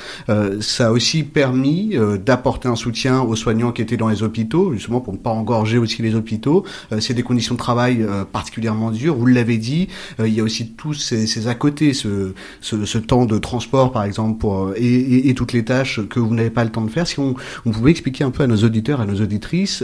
[0.59, 5.01] ça a aussi permis d'apporter un soutien aux soignants qui étaient dans les hôpitaux, justement
[5.01, 6.65] pour ne pas engorger aussi les hôpitaux.
[6.99, 9.15] c'est des conditions de travail particulièrement dures.
[9.15, 9.87] Vous l'avez dit,
[10.19, 13.91] il y a aussi tous ces, ces à côté, ce, ce, ce, temps de transport
[13.91, 16.83] par exemple, pour, et, et, et, toutes les tâches que vous n'avez pas le temps
[16.83, 17.07] de faire.
[17.07, 19.83] Si on, on pouvait expliquer un peu à nos auditeurs, à nos auditrices,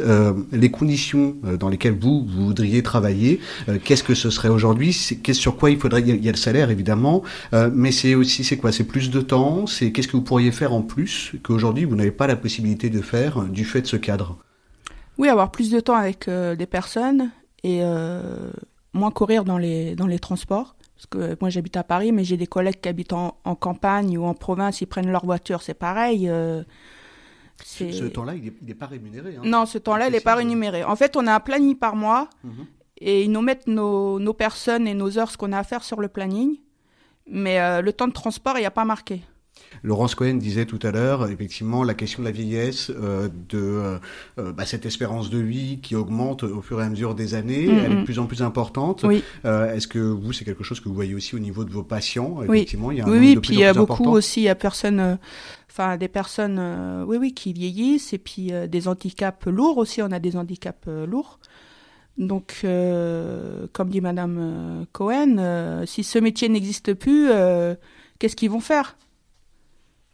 [0.52, 4.94] les conditions euh, dans lesquelles vous, voudriez travailler, euh, qu'est-ce que ce serait aujourd'hui?
[4.94, 7.24] Sur quoi il faudrait Il y a le salaire évidemment,
[7.54, 8.72] euh, mais c'est aussi c'est quoi?
[8.72, 9.68] C'est plus de temps?
[9.68, 13.02] C'est qu'est-ce que vous pourriez faire en plus qu'aujourd'hui vous n'avez pas la possibilité de
[13.02, 14.38] faire du fait de ce cadre?
[15.18, 17.32] Oui, avoir plus de temps avec des personnes
[17.64, 17.82] et
[18.94, 20.76] moins courir dans les dans les transports.
[20.96, 24.26] Parce que moi j'habite à Paris, mais j'ai des collègues qui habitent en, campagne ou
[24.26, 26.30] en province, ils prennent leur voiture, c'est pareil.
[27.64, 29.36] Ce, temps-là, il n'est pas rémunéré.
[29.38, 29.42] Hein.
[29.44, 30.84] Non, ce temps-là, il n'est pas rémunéré.
[30.84, 32.66] En fait, on a un planning par mois mhm.
[32.98, 35.84] et ils nous mettent nos, nos, personnes et nos heures, ce qu'on a à faire
[35.84, 36.58] sur le planning.
[37.28, 39.22] Mais euh, le temps de transport, il n'y a pas marqué.
[39.84, 44.00] Laurence Cohen disait tout à l'heure, effectivement, la question de la vieillesse, euh, de
[44.40, 47.66] euh, bah, cette espérance de vie qui augmente au fur et à mesure des années,
[47.66, 49.04] elle est de plus en plus importante.
[49.04, 49.24] Oui.
[49.44, 52.38] Est-ce que vous, c'est quelque chose que vous voyez aussi au niveau de vos patients
[52.48, 54.50] Oui, effectivement, il y a un oui, puis il y a beaucoup aussi, il y
[54.50, 55.18] a personne
[55.72, 60.02] enfin des personnes, euh, oui, oui, qui vieillissent et puis euh, des handicaps lourds aussi.
[60.02, 61.40] On a des handicaps euh, lourds.
[62.18, 62.66] Donc,
[63.72, 67.30] comme dit Madame Cohen, si ce métier n'existe plus,
[68.20, 68.98] qu'est-ce qu'ils vont faire?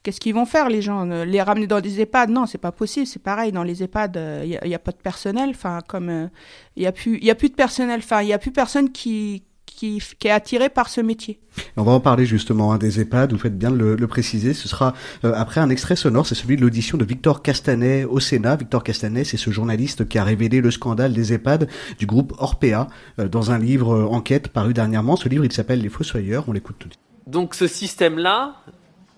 [0.08, 1.04] Qu'est-ce qu'ils vont faire les gens?
[1.04, 2.30] Les ramener dans des EHPAD?
[2.30, 3.06] Non, c'est pas possible.
[3.06, 5.50] C'est pareil dans les EHPAD, il n'y a, pas de personnel.
[5.50, 6.30] Enfin, comme
[6.78, 8.00] il y a plus, il y a plus de personnel.
[8.02, 9.44] Enfin, il y a plus personne qui
[9.78, 11.40] qui, est attiré par ce métier.
[11.76, 14.54] On va en parler justement hein, des EHPAD, vous faites bien de le, préciser.
[14.54, 14.94] Ce sera
[15.24, 18.56] euh, après un extrait sonore, c'est celui de l'audition de Victor Castanet au Sénat.
[18.56, 22.88] Victor Castanet, c'est ce journaliste qui a révélé le scandale des EHPAD du groupe Orpea
[23.20, 25.16] euh, dans un livre euh, enquête paru dernièrement.
[25.16, 26.46] Ce livre, il s'appelle Les Fossoyeurs.
[26.48, 27.04] On l'écoute tout de suite.
[27.28, 28.56] Donc ce système-là,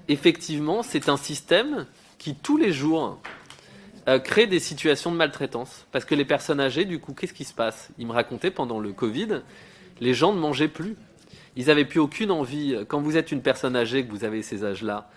[0.10, 1.86] effectivement, c'est un système
[2.18, 3.20] qui tous les jours
[4.24, 5.86] crée des situations de maltraitance.
[5.92, 7.90] Parce que les personnes âgées, du coup, qu'est-ce qui se passe?
[7.98, 9.42] Ils me racontaient pendant le Covid,
[10.02, 10.98] les gens ne mangeaient plus.
[11.56, 12.76] Ils n'avaient plus aucune envie.
[12.88, 15.10] Quand vous êtes une personne âgée, que vous avez ces âges-là,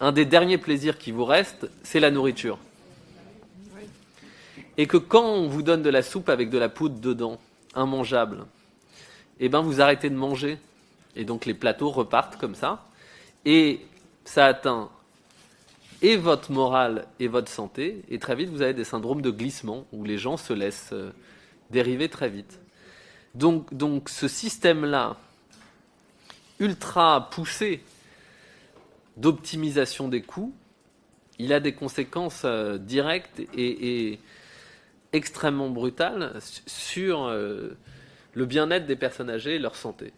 [0.00, 2.58] un des derniers plaisirs qui vous reste, c'est la nourriture.
[4.76, 7.38] Et que quand on vous donne de la soupe avec de la poudre dedans,
[7.74, 8.44] immangeable,
[9.40, 10.58] eh ben vous arrêtez de manger.
[11.16, 12.84] Et donc les plateaux repartent comme ça.
[13.50, 13.80] Et
[14.26, 14.90] ça atteint
[16.02, 18.02] et votre morale et votre santé.
[18.10, 21.12] Et très vite, vous avez des syndromes de glissement où les gens se laissent euh,
[21.70, 22.60] dériver très vite.
[23.34, 25.16] Donc, donc ce système-là,
[26.60, 27.82] ultra poussé
[29.16, 30.54] d'optimisation des coûts,
[31.38, 34.20] il a des conséquences euh, directes et,
[35.14, 37.78] extrêmement brutales sur euh,
[38.34, 40.12] le bien-être des personnes âgées et leur santé.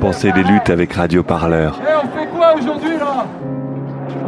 [0.00, 1.78] Pensez des luttes avec Radio Parleur.
[1.80, 3.26] On fait quoi aujourd'hui là?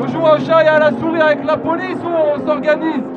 [0.01, 3.14] On joue au chat et à la souris avec la police ou on s'organise?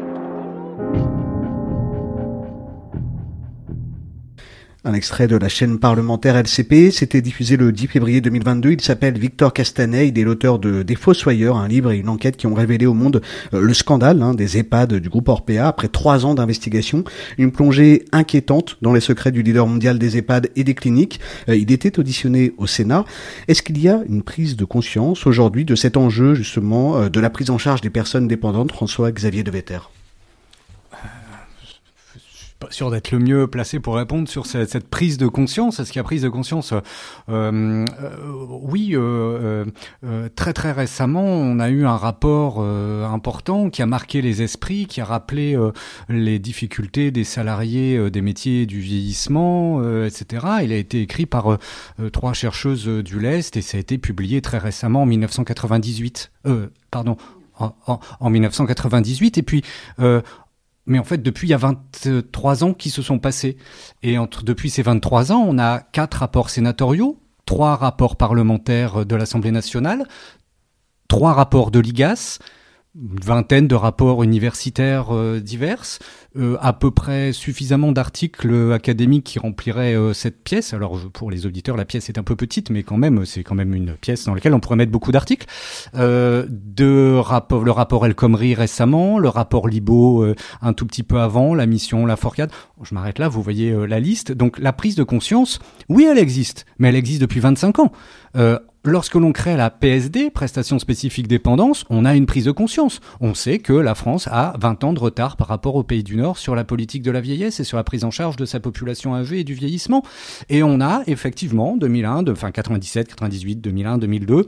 [4.87, 8.71] Un extrait de la chaîne parlementaire LCP, c'était diffusé le 10 février 2022.
[8.71, 12.37] Il s'appelle Victor Castanet, il est l'auteur de Des Fossoyeurs, un livre et une enquête
[12.37, 13.21] qui ont révélé au monde
[13.53, 17.03] euh, le scandale hein, des EHPAD du groupe Orpea après trois ans d'investigation.
[17.37, 21.19] Une plongée inquiétante dans les secrets du leader mondial des EHPAD et des cliniques.
[21.49, 23.03] Euh, il était auditionné au Sénat.
[23.49, 27.19] Est-ce qu'il y a une prise de conscience aujourd'hui de cet enjeu justement euh, de
[27.19, 29.79] la prise en charge des personnes dépendantes, François-Xavier Devetter
[32.59, 35.79] pas sûr d'être le mieux placé pour répondre sur cette, cette prise de conscience.
[35.79, 36.81] Est-ce qu'il y a prise de conscience euh,
[37.29, 37.85] euh,
[38.63, 39.65] Oui, euh,
[40.03, 44.41] euh, très très récemment, on a eu un rapport euh, important qui a marqué les
[44.41, 45.71] esprits, qui a rappelé euh,
[46.09, 50.45] les difficultés des salariés des métiers du vieillissement, etc.
[50.63, 51.57] Il a été écrit par
[52.11, 56.31] trois chercheuses du Lest et ça a été publié très récemment en 1998.
[56.91, 57.17] pardon,
[57.59, 59.37] en, en, en, 1998.
[59.37, 59.63] Et puis,
[59.99, 60.21] euh,
[60.87, 63.57] mais en fait, depuis, il y a 23 ans qui se sont passés.
[64.03, 69.15] Et entre, depuis ces 23 ans, on a quatre rapports sénatoriaux, trois rapports parlementaires de
[69.15, 70.07] l'Assemblée nationale,
[71.07, 72.39] trois rapports de l'IGAS,
[72.99, 75.83] une vingtaine de rapports universitaires euh, divers,
[76.35, 80.73] euh, à peu près suffisamment d'articles académiques qui rempliraient euh, cette pièce.
[80.73, 83.55] Alors pour les auditeurs, la pièce est un peu petite, mais quand même, c'est quand
[83.55, 85.47] même une pièce dans laquelle on pourrait mettre beaucoup d'articles.
[85.95, 91.03] Euh, de rapport, le rapport El Khomri récemment, le rapport Libo euh, un tout petit
[91.03, 92.51] peu avant, la mission La Forcade.
[92.81, 94.31] Je m'arrête là, vous voyez euh, la liste.
[94.31, 97.91] Donc la prise de conscience, oui, elle existe, mais elle existe depuis 25 ans.
[98.87, 103.01] Lorsque l'on crée la PSD, prestation spécifique dépendance, on a une prise de conscience.
[103.19, 106.15] On sait que la France a 20 ans de retard par rapport aux pays du
[106.15, 108.61] Nord sur la politique de la vieillesse et sur la prise en charge de sa
[108.61, 110.03] population âgée et du vieillissement.
[110.47, 114.47] Et on a effectivement 2001, de, enfin 97, 98, 2001, 2002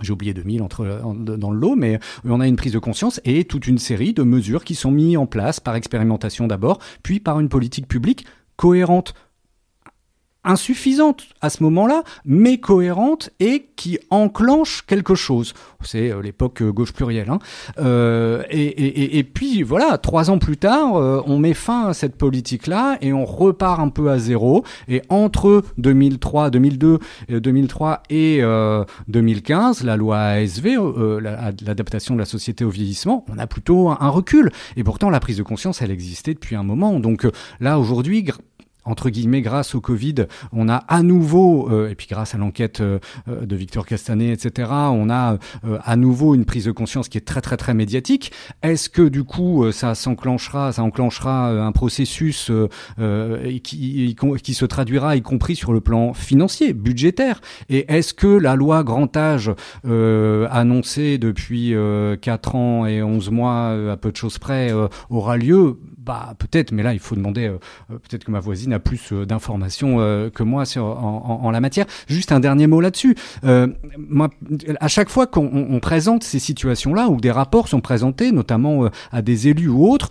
[0.00, 3.44] j'ai oublié 2000 entre, dans le lot, mais on a une prise de conscience et
[3.44, 7.38] toute une série de mesures qui sont mises en place par expérimentation d'abord, puis par
[7.38, 8.24] une politique publique
[8.56, 9.12] cohérente
[10.44, 15.54] insuffisante à ce moment-là, mais cohérente et qui enclenche quelque chose.
[15.82, 17.30] C'est euh, l'époque euh, gauche plurielle.
[17.30, 17.38] Hein.
[17.78, 21.94] Euh, et, et, et, puis voilà, trois ans plus tard, euh, on met fin à
[21.94, 24.64] cette politique-là et on repart un peu à zéro.
[24.88, 28.42] Et entre 2003, 2002, 2003 et
[29.08, 30.76] 2015, la loi ASV,
[31.20, 34.50] l'adaptation de la société au vieillissement, on a plutôt un, recul.
[34.76, 36.98] Et pourtant, la prise de conscience, elle existait depuis un moment.
[37.00, 37.26] Donc
[37.60, 38.24] là, aujourd'hui,
[38.84, 42.80] entre guillemets, grâce au Covid, on a à nouveau, euh, et puis grâce à l'enquête
[42.80, 47.18] euh, de Victor Castanet, etc., on a euh, à nouveau une prise de conscience qui
[47.18, 48.32] est très très très médiatique.
[48.62, 52.50] Est-ce que du coup ça s'enclenchera, ça enclenchera un processus
[53.62, 57.40] qui, qui se traduira y compris sur le plan financier, budgétaire?
[57.68, 59.52] Et est-ce que la loi grand âge
[59.84, 61.74] annoncée depuis
[62.20, 64.72] 4 ans et 11 mois à peu de choses près
[65.08, 65.78] aura lieu?
[66.10, 67.46] Bah peut-être, mais là il faut demander.
[67.46, 67.58] Euh,
[67.88, 71.86] peut-être que ma voisine a plus euh, d'informations euh, que moi sur, en, la matière.
[72.08, 73.14] Juste un dernier mot là-dessus.
[73.44, 79.22] à chaque fois qu'on on présente ces situations-là où des rapports sont présentés, notamment à
[79.22, 80.08] des élus ou autres,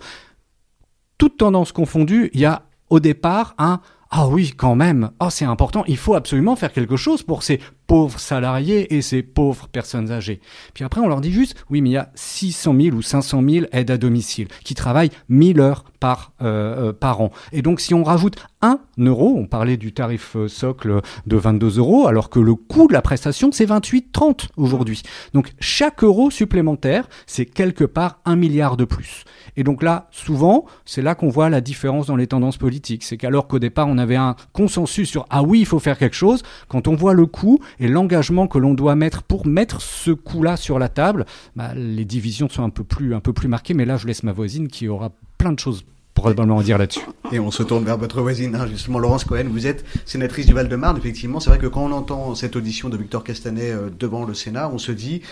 [1.18, 3.80] toutes tendances confondues, il y a au départ un
[4.12, 7.60] ah oui, quand même, oh c'est important, il faut absolument faire quelque chose pour ces
[7.90, 10.38] pauvres salariés et ces pauvres personnes âgées.
[10.74, 13.42] Puis après, on leur dit juste, oui, mais il y a 600 000 ou 500
[13.44, 17.32] 000 aides à domicile qui travaillent 1000 heures par, euh, euh, par an.
[17.50, 21.78] Et donc, si on rajoute 1 euro, on parlait du tarif euh, socle de 22
[21.78, 25.02] euros, alors que le coût de la prestation, c'est 28,30 aujourd'hui.
[25.34, 29.24] Donc, chaque euro supplémentaire, c'est quelque part un milliard de plus.
[29.56, 33.04] Et donc là, souvent, c'est là qu'on voit la différence dans les tendances politiques.
[33.04, 36.16] C'est qu'alors qu'au départ, on avait un consensus sur ah oui, il faut faire quelque
[36.16, 40.10] chose, quand on voit le coût et l'engagement que l'on doit mettre pour mettre ce
[40.10, 41.26] coût-là sur la table,
[41.56, 43.74] bah, les divisions sont un peu plus un peu plus marquées.
[43.74, 47.00] Mais là, je laisse ma voisine qui aura plein de choses probablement en dire là-dessus.
[47.32, 49.46] Et on se tourne vers votre voisine, hein, justement, Laurence Cohen.
[49.50, 50.98] Vous êtes sénatrice du Val-de-Marne.
[50.98, 54.34] Effectivement, c'est vrai que quand on entend cette audition de Victor Castanet euh, devant le
[54.34, 55.22] Sénat, on se dit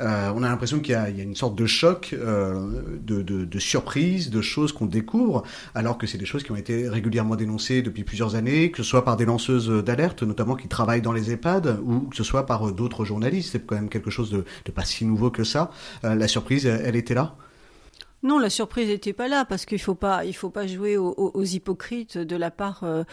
[0.00, 4.40] euh, on a l'impression qu'il y, a une sorte de choc, euh, de, surprise, de
[4.40, 5.42] choses qu'on découvre,
[5.74, 8.88] alors que c'est des choses qui ont été régulièrement dénoncées depuis plusieurs années, que ce
[8.88, 12.46] soit par des lanceuses d'alerte, notamment qui travaillent dans les EHPAD, ou que ce soit
[12.46, 13.50] par d'autres journalistes.
[13.52, 15.70] C'est quand même quelque chose de, pas si nouveau que ça.
[16.04, 17.34] Euh, la surprise, elle était là
[18.24, 19.96] non, la surprise n'était pas là parce qu'il faut
[20.32, 23.04] faut pas jouer aux, hypocrites de la part euh,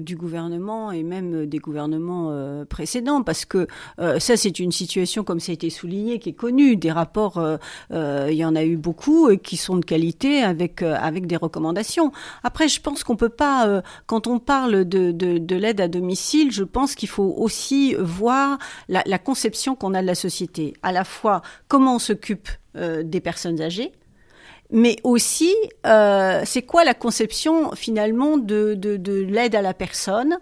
[0.00, 3.66] du gouvernement et même des gouvernements euh, précédents, parce que
[3.98, 6.76] euh, ça c'est une situation comme ça a été souligné qui est connue.
[6.76, 7.40] Des rapports,
[7.90, 12.10] il y en a eu beaucoup et qui sont de qualité avec des recommandations.
[12.42, 16.50] Après, je pense qu'on peut pas, quand on parle de, de, de l'aide à domicile,
[16.52, 18.58] je pense qu'il faut aussi voir
[18.88, 23.60] la conception qu'on a de la société, à la fois comment on s'occupe des personnes
[23.60, 23.92] âgées
[24.70, 25.54] mais aussi
[25.86, 30.38] euh, c'est quoi la conception finalement de, de, de l'aide à la personne,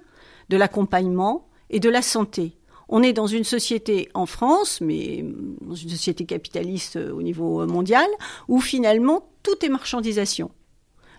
[0.49, 2.57] de l'accompagnement et de la santé?
[2.89, 5.25] On est dans une société en France, mais
[5.63, 8.07] dans une société capitaliste au niveau mondial,
[8.49, 10.51] où finalement tout est marchandisation.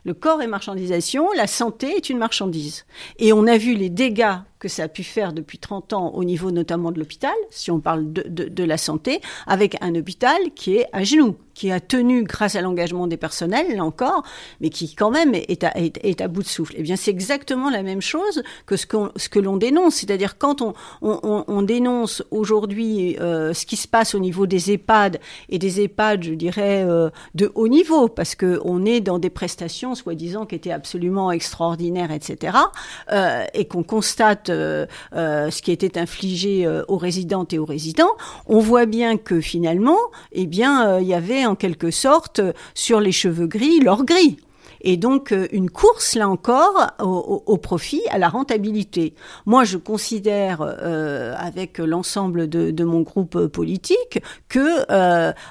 [0.05, 2.85] Le corps est marchandisation, la santé est une marchandise.
[3.17, 6.23] Et on a vu les dégâts que ça a pu faire depuis 30 ans au
[6.23, 10.77] niveau notamment de l'hôpital, si on parle de, de, la santé, avec un hôpital qui
[10.77, 14.23] est à genoux, qui a tenu grâce à l'engagement des personnels, là encore,
[14.61, 16.75] mais qui quand même est à, est, est à bout de souffle.
[16.77, 19.95] Eh bien, c'est exactement la même chose que ce, qu'on, ce que l'on dénonce.
[19.95, 24.71] C'est-à-dire quand on, on, on dénonce aujourd'hui euh, ce qui se passe au niveau des
[24.71, 29.29] EHPAD, et des EHPAD, je dirais, euh, de haut niveau, parce qu'on est dans des
[29.29, 32.57] prestations, soi-disant, qui étaient absolument extraordinaires, etc.,
[33.11, 34.85] euh, et qu'on constate euh,
[35.15, 38.11] euh, ce qui était infligé euh, aux résidentes et aux résidents,
[38.47, 39.99] on voit bien que finalement,
[40.31, 42.41] eh bien, il y avait en quelque sorte
[42.73, 44.37] sur les cheveux gris l'or gris.
[44.85, 49.13] Et donc une course là encore au, profit, à la rentabilité.
[49.45, 54.83] Moi, je considère avec l'ensemble de, mon groupe politique que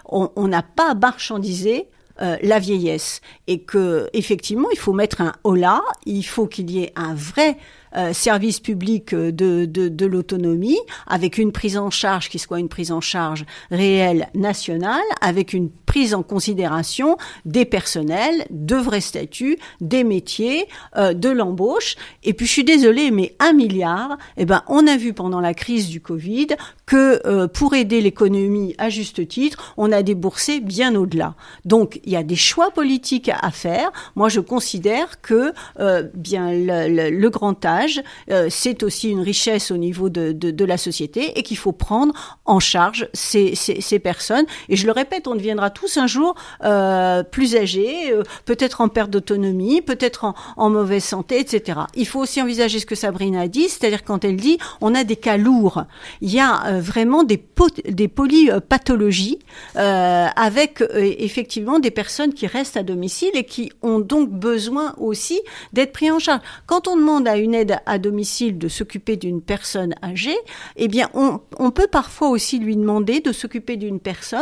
[0.04, 1.88] on n'a pas marchandisé
[2.18, 3.22] la vieillesse.
[3.46, 7.56] Et que effectivement il faut mettre un holà, il faut qu'il y ait un vrai
[7.96, 12.68] euh, service public de, de, de l'autonomie, avec une prise en charge qui soit une
[12.68, 19.58] prise en charge réelle nationale, avec une prise en considération des personnels, de vrais statuts,
[19.80, 20.66] des métiers,
[20.96, 21.96] euh, de l'embauche.
[22.24, 25.54] Et puis je suis désolée, mais un milliard, eh ben on a vu pendant la
[25.54, 26.48] crise du Covid
[26.86, 31.34] que euh, pour aider l'économie à juste titre, on a déboursé bien au-delà.
[31.64, 33.90] Donc il y a des choix politiques à faire.
[34.16, 37.81] Moi je considère que euh, bien le, le, le grand âge
[38.30, 42.38] euh, c'est aussi une richesse au niveau de, de, la société et qu'il faut prendre
[42.44, 44.46] en charge ces, ces, personnes.
[44.68, 48.88] Et je le répète, on deviendra tous un jour euh, plus âgés, euh, peut-être en
[48.88, 51.80] perte d'autonomie, peut-être en, mauvaise santé, etc.
[51.94, 55.04] Il faut aussi envisager ce que Sabrina a dit, c'est-à-dire quand elle dit on a
[55.04, 55.84] des cas lourds.
[56.20, 57.42] Il y a vraiment des,
[57.88, 59.38] des polypathologies
[59.74, 65.40] avec effectivement des personnes qui restent à domicile et qui ont donc besoin aussi
[65.72, 66.40] d'être pris en charge.
[66.66, 70.36] Quand on demande à une aide à domicile de s'occuper d'une personne âgée,
[70.76, 74.40] eh on, peut parfois aussi lui demander de s'occuper d'une personne,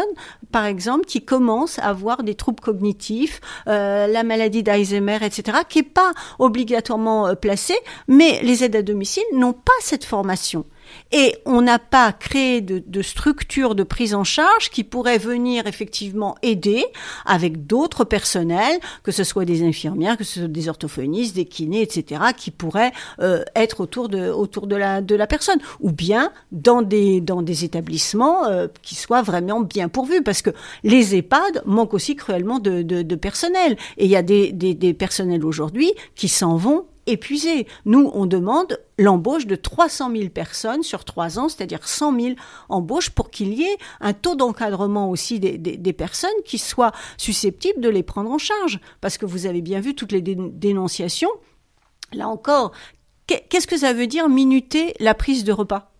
[0.52, 5.78] par exemple, qui commence à avoir des troubles cognitifs, euh, la maladie d'Alzheimer, etc., qui
[5.78, 7.78] n'est pas obligatoirement euh, placée,
[8.08, 10.64] mais les aides à domicile n'ont pas cette formation.
[11.12, 15.66] Et on n'a pas créé de, de, structure de prise en charge qui pourrait venir
[15.66, 16.84] effectivement aider
[17.26, 21.82] avec d'autres personnels, que ce soit des infirmières, que ce soit des orthophonistes, des kinés,
[21.82, 26.30] etc., qui pourraient euh, être autour de, autour de la, de la personne, ou bien
[26.52, 30.50] dans des, dans des établissements euh, qui soient vraiment bien pourvus, parce que
[30.84, 33.76] les EHPAD manquent aussi cruellement de, de, de personnel.
[33.98, 37.66] Et il y a des, des, des personnels aujourd'hui qui s'en vont épuisés.
[37.84, 42.34] Nous, on demande l'embauche de 300 000 personnes sur trois ans, c'est-à-dire 100 000
[42.68, 47.88] embauches pour qu'il y ait un taux d'encadrement aussi des, personnes qui soient susceptibles de
[47.88, 48.80] les prendre en charge.
[49.00, 51.30] Parce que vous avez bien vu toutes les dénonciations.
[52.12, 52.72] Là encore,
[53.26, 55.92] qu'est-ce que ça veut dire minuter la prise de repas?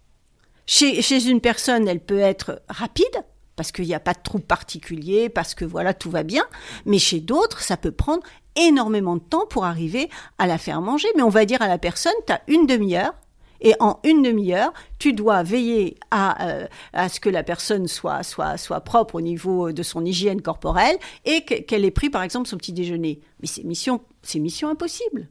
[0.67, 3.25] Chez, chez une personne, elle peut être rapide,
[3.57, 6.45] parce qu'il n'y a pas de trouble particulier, parce que voilà, tout va bien.
[6.87, 8.23] Mais chez d'autres, ça peut prendre
[8.57, 11.09] énormément de temps pour arriver à la faire manger.
[11.17, 13.15] Mais on va dire à la personne, tu as une demi-heure.
[13.63, 18.23] Et en une demi-heure, tu dois veiller à, euh, à ce que la personne soit,
[18.23, 20.97] soit, soit propre au niveau de son hygiène corporelle
[21.27, 23.21] et qu'elle ait pris, par exemple, son petit déjeuner.
[23.41, 25.29] Mais c'est mission, c'est mission impossible.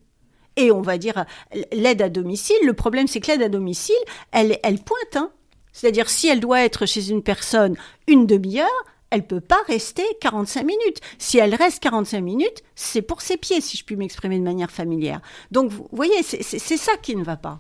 [0.57, 1.25] Et on va dire
[1.71, 2.57] l'aide à domicile.
[2.65, 3.95] Le problème, c'est que l'aide à domicile,
[4.31, 5.15] elle, elle pointe.
[5.15, 5.31] Hein.
[5.71, 7.75] C'est-à-dire, si elle doit être chez une personne
[8.07, 8.67] une demi-heure,
[9.11, 10.99] elle peut pas rester 45 minutes.
[11.17, 14.71] Si elle reste 45 minutes, c'est pour ses pieds, si je puis m'exprimer de manière
[14.71, 15.21] familière.
[15.51, 17.59] Donc, vous voyez, c'est ça qui ne va pas.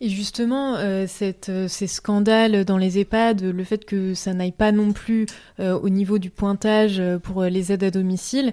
[0.00, 1.06] Et justement, euh,
[1.48, 5.26] euh, ces scandales dans les EHPAD, le fait que ça n'aille pas non plus
[5.58, 8.52] euh, au niveau du pointage pour les aides à domicile,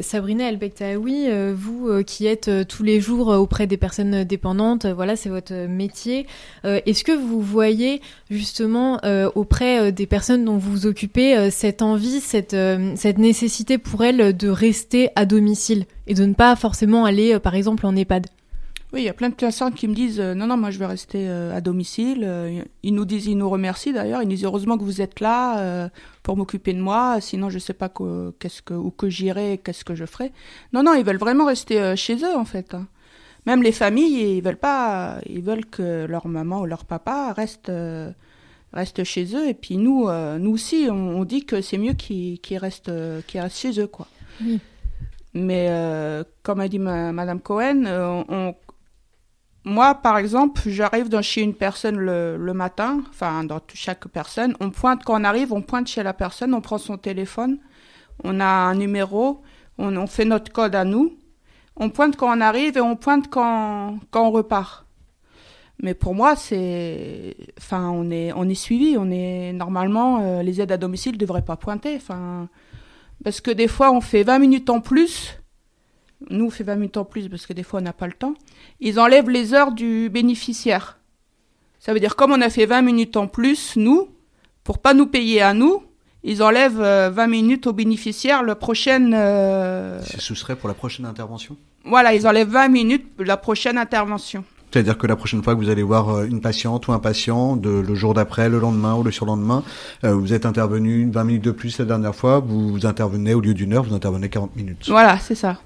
[0.00, 5.16] Sabrina El Bektaoui, euh, vous qui êtes tous les jours auprès des personnes dépendantes, voilà,
[5.16, 6.26] c'est votre métier.
[6.64, 8.00] Est-ce que vous voyez
[8.30, 9.00] justement
[9.34, 12.56] auprès des personnes dont vous vous occupez cette envie, cette,
[12.96, 17.54] cette nécessité pour elles de rester à domicile et de ne pas forcément aller, par
[17.54, 18.26] exemple, en EHPAD?
[18.96, 20.78] Oui, il y a plein de personnes qui me disent euh, non, non, moi je
[20.78, 22.22] vais rester euh, à domicile.
[22.24, 24.22] Euh, ils nous disent, ils nous remercient d'ailleurs.
[24.22, 25.88] Ils nous disent heureusement que vous êtes là
[26.22, 27.20] pour m'occuper de moi.
[27.20, 27.90] Sinon, je sais pas
[28.38, 30.32] qu'est-ce que où que j'irai, qu'est-ce que je ferai.
[30.72, 32.74] Non, non, ils veulent vraiment rester chez eux en fait.
[32.74, 32.86] Hein.
[33.46, 37.70] Même les familles, ils veulent pas, ils veulent que leur maman ou leur papa reste
[38.72, 39.48] restent chez eux.
[39.48, 42.90] Et puis nous, nous aussi, on, on dit que c'est mieux qu'ils restent,
[43.26, 44.08] qu'ils restent chez eux, quoi.
[44.42, 44.58] Oui.
[45.34, 48.54] Mais euh, comme a dit ma- Madame Cohen, on-
[49.66, 54.54] moi, par exemple, j'arrive dans chez une personne le, le matin, enfin dans chaque personne,
[54.60, 57.58] on pointe quand on arrive, on pointe chez la personne, on prend son téléphone,
[58.22, 59.42] on a un numéro,
[59.76, 61.18] on, on fait notre code à nous,
[61.74, 64.86] on pointe quand on arrive et on pointe quand, quand on repart.
[65.82, 70.60] Mais pour moi, c'est, enfin, on est, on est suivi, on est normalement, euh, les
[70.60, 72.48] aides à domicile devraient pas pointer, enfin,
[73.24, 75.40] parce que des fois on fait 20 minutes en plus.
[76.30, 78.12] Nous, on fait 20 minutes en plus parce que des fois on n'a pas le
[78.12, 78.34] temps.
[78.80, 80.98] Ils enlèvent les heures du bénéficiaire.
[81.78, 84.08] Ça veut dire comme on a fait 20 minutes en plus, nous,
[84.64, 85.82] pour pas nous payer à nous,
[86.22, 88.42] ils enlèvent euh, 20 minutes au bénéficiaire.
[88.42, 91.56] Le prochaine, euh, Ce serait pour la prochaine intervention?
[91.84, 94.42] Voilà, ils enlèvent 20 minutes la prochaine intervention.
[94.76, 97.56] C'est-à-dire que la prochaine fois que vous allez voir euh, une patiente ou un patient,
[97.56, 99.62] de, le jour d'après, le lendemain ou le surlendemain,
[100.04, 103.40] euh, vous êtes intervenu 20 minutes de plus la dernière fois, vous, vous intervenez au
[103.40, 104.86] lieu d'une heure, vous intervenez 40 minutes.
[104.88, 105.58] Voilà, c'est ça.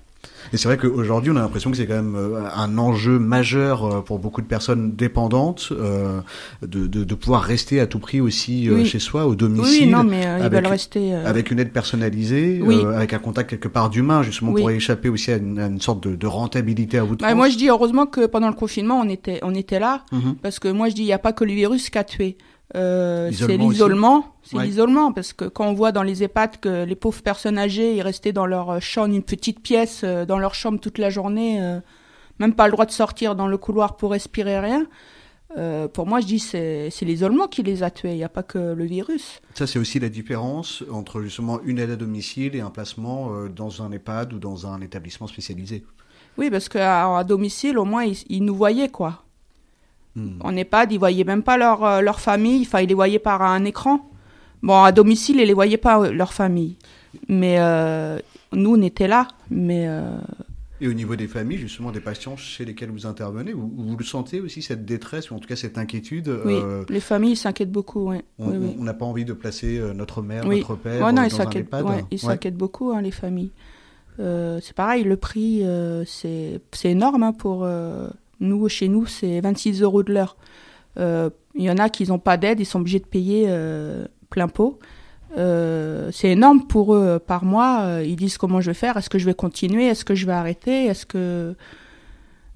[0.53, 3.85] Et c'est vrai qu'aujourd'hui, on a l'impression que c'est quand même euh, un enjeu majeur
[3.85, 6.21] euh, pour beaucoup de personnes dépendantes euh,
[6.63, 8.87] de, de, de pouvoir rester à tout prix aussi euh, Oui.
[8.87, 9.87] chez soi, au domicile.
[9.87, 12.81] Oui, non, mais, euh, ils veulent rester, euh, Avec une aide personnalisée, Oui.
[12.95, 14.61] avec un contact quelque part d'humain, justement Oui.
[14.63, 17.49] pour échapper aussi à une, à une sorte de, de rentabilité à de Bah, moi,
[17.49, 20.37] je dis heureusement que pendant le confinement, on était, on était là, Mhm.
[20.43, 22.37] parce que moi, je dis, il n'y a pas que le virus qui a tué.
[22.77, 24.65] Euh, c'est L'isolement c'est Ouais.
[24.67, 28.03] l'isolement, parce que quand on voit dans les EHPAD que les pauvres personnes âgées, ils
[28.03, 31.61] restaient dans leur euh, chambre, une petite pièce, euh, dans leur chambre toute la journée,
[31.63, 31.81] euh,
[32.39, 34.87] même pas le droit de sortir dans le couloir pour respirer rien.
[35.93, 38.13] Pour moi, je dis c'est c'est l'isolement qui les a tués.
[38.13, 39.41] Il n'y a pas que le virus.
[39.55, 43.83] Ça, c'est aussi la différence entre justement une aide à domicile et un placement dans
[43.83, 45.85] un EHPAD ou dans un établissement spécialisé.
[46.39, 49.25] Oui, parce qu'à à domicile, au moins, ils, ils nous voyaient, quoi.
[50.17, 50.39] Hmm.
[50.41, 53.43] En EHPAD, ils voyaient même pas leur, euh, leur famille, enfin, ils les voyaient par
[53.43, 54.11] un écran.
[54.63, 56.77] Bon, à domicile, ils les voyaient pas, euh, leur famille.
[57.29, 58.19] Mais euh,
[58.53, 59.29] nous, on était là.
[59.51, 60.19] Mais euh,
[60.81, 64.05] Et au niveau des familles, justement, des patients chez lesquels vous intervenez, vous, vous le
[64.05, 67.73] sentez aussi cette détresse ou en tout cas cette inquiétude oui, euh, les familles s'inquiètent
[67.73, 68.23] beaucoup, ouais.
[68.39, 68.77] On oui, oui.
[68.79, 70.59] on n'a pas envie de placer notre mère, Oui.
[70.59, 71.85] notre père Ouais, non, euh, ils dans un s'inquiètent EHPAD.
[71.85, 73.53] ouais, ils s'inquiètent beaucoup, hein, les familles.
[74.19, 75.65] C'est pareil, le prix,
[76.07, 77.67] c'est c'est énorme hein, pour
[78.41, 78.69] nous.
[78.69, 80.37] Chez nous, c'est 26 euros de l'heure.
[80.99, 84.07] Euh, Il y en a qui n'ont pas d'aide, ils sont obligés de payer euh,
[84.31, 84.79] plein pot.
[85.39, 88.01] Euh, c'est énorme pour eux par mois.
[88.05, 88.97] Ils disent comment je vais faire.
[88.97, 89.87] Est-ce que je vais continuer?
[89.87, 90.87] Est-ce que je vais arrêter?
[90.87, 91.55] Est-ce que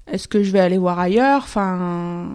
[0.07, 1.41] est-ce que je vais aller voir ailleurs?
[1.43, 2.27] Enfin,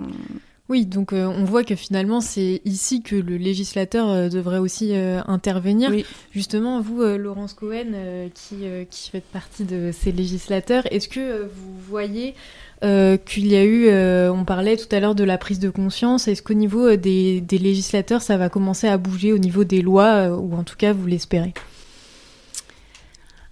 [0.68, 4.94] Oui, donc euh, on voit que finalement c'est ici que le législateur euh, devrait aussi
[4.94, 5.90] intervenir.
[6.32, 7.92] Justement, vous, Laurence Cohen,
[8.34, 12.34] qui, qui faites partie de ces législateurs, est-ce que vous voyez
[12.82, 15.68] euh, qu'il y a eu, euh, on parlait tout à l'heure de la prise de
[15.70, 19.64] conscience, est-ce qu'au niveau euh, des, des législateurs, ça va commencer à bouger au niveau
[19.64, 21.52] des lois, euh, ou en tout cas vous l'espérez?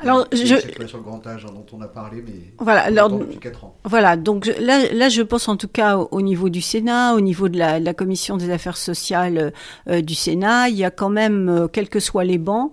[0.00, 3.06] Alors, C'est je- sur le grand âge hein, dont on a parlé, mais Voilà, alors,
[3.06, 3.74] entend depuis 4 ans.
[3.84, 7.14] voilà, donc je- là, là, je pense en tout cas au, au niveau du Sénat,
[7.16, 9.52] au niveau de la, de la commission des affaires sociales
[9.88, 12.70] euh, du Sénat, il y a quand même, euh, quels que soient les bancs,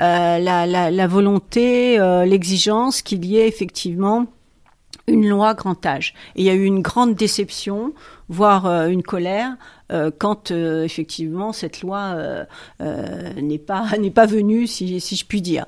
[0.00, 4.26] euh, la, la, la volonté, euh, l'exigence qu'il y ait effectivement
[5.08, 6.14] une loi grand âge.
[6.34, 7.92] Il y a eu une grande déception,
[8.28, 9.56] voire euh, une colère,
[9.92, 12.44] euh, quand euh, effectivement cette loi euh,
[12.80, 15.66] euh, n'est pas n'est pas venue, si, si je puis dire.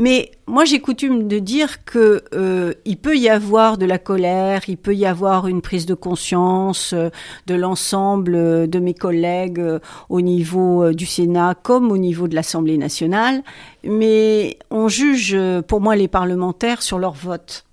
[0.00, 4.62] Mais moi, j'ai coutume de dire que euh, il peut y avoir de la colère,
[4.68, 9.60] il peut y avoir une prise de conscience de l'ensemble de mes collègues
[10.08, 13.42] au niveau du Sénat comme au niveau de l'Assemblée nationale,
[13.82, 17.64] mais on juge, pour moi, les parlementaires sur leur vote.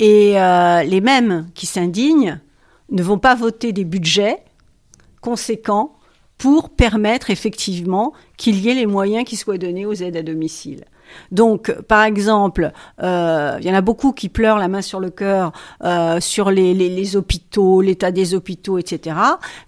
[0.00, 2.40] Et euh, les mêmes qui s'indignent
[2.90, 4.38] ne vont pas voter des budgets
[5.20, 5.92] conséquents
[6.38, 10.86] pour permettre effectivement qu'il y ait les moyens qui soient donnés aux aides à domicile.
[11.32, 12.72] Donc, par exemple,
[13.02, 15.52] euh, il y en a beaucoup qui pleurent la main sur le cœur
[15.84, 19.16] euh, sur les, hôpitaux, l'état des hôpitaux, etc.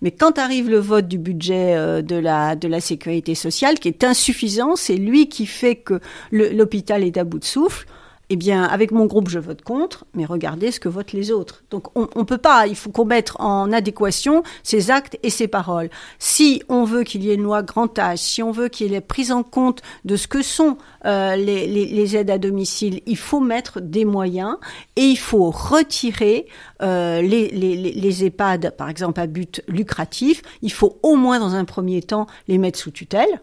[0.00, 4.04] Mais quand arrive le vote du budget de la de la sécurité sociale, qui est
[4.04, 7.86] insuffisant, c'est lui qui fait que l'hôpital est à bout de souffle.
[8.34, 11.64] Eh bien, avec mon groupe, je vote contre, mais regardez ce que votent les autres.
[11.70, 15.48] Donc, on ne peut pas, il faut qu'on mette en adéquation ses actes et ses
[15.48, 15.90] paroles.
[16.18, 18.94] Si on veut qu'il y ait une loi grand âge, si on veut qu'il y
[18.94, 23.40] ait prise en compte de ce que sont euh, les, aides à domicile, il faut
[23.40, 24.56] mettre des moyens
[24.96, 26.46] et il faut retirer
[26.80, 30.40] euh, les- les EHPAD, par exemple, à but lucratif.
[30.62, 33.42] Il faut au moins, dans un premier temps, les mettre sous tutelle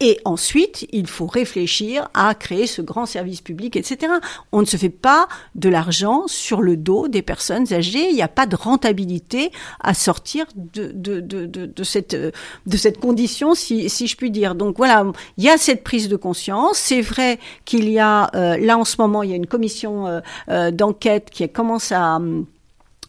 [0.00, 4.12] Et ensuite, il faut réfléchir à créer ce grand service public, etc.
[4.52, 5.26] On ne se fait pas
[5.56, 8.08] de l'argent sur le dos des personnes âgées.
[8.08, 12.76] Il n'y a pas de rentabilité à sortir de, de, de, de, de cette, de
[12.76, 14.54] cette condition, si, si je puis dire.
[14.54, 15.04] Donc voilà,
[15.36, 16.78] il y a cette prise de conscience.
[16.78, 20.06] C'est vrai qu'il y a, euh, là en ce moment, il y a une commission
[20.06, 22.20] euh, euh, d'enquête qui commence à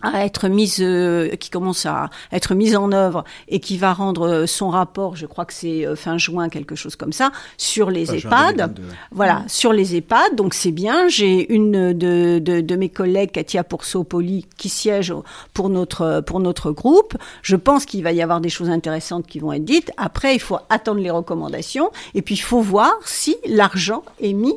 [0.02, 4.28] à être mise, euh, qui commence à être mise en œuvre et qui va rendre
[4.28, 7.90] euh, son rapport, je crois que c'est euh, fin juin, quelque chose comme ça, sur
[7.90, 8.80] les EHPAD.
[9.12, 10.36] Voilà, sur les EHPAD.
[10.36, 11.08] Donc c'est bien.
[11.08, 15.14] J'ai une de, de, de, mes collègues, Katia Poursopoli, qui siège
[15.54, 17.18] pour notre pour notre groupe.
[17.42, 19.92] Je pense qu'il va y avoir des choses intéressantes qui vont être dites.
[19.98, 24.56] Après, il faut attendre les recommandations et puis il faut voir si l'argent est mis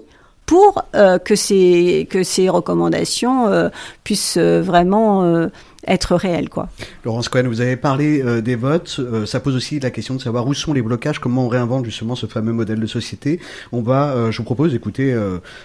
[0.52, 3.70] pour euh, que, ces, que ces recommandations euh,
[4.04, 5.48] puissent euh, vraiment euh,
[5.86, 6.50] être réelles.
[6.50, 6.68] Quoi.
[7.06, 9.00] Laurence Cohen, vous avez parlé euh, des votes.
[9.24, 12.16] ça pose aussi la question de savoir où sont les blocages, comment on réinvente justement
[12.16, 13.40] ce fameux modèle de société.
[13.72, 15.18] On va, je vous propose d'écouter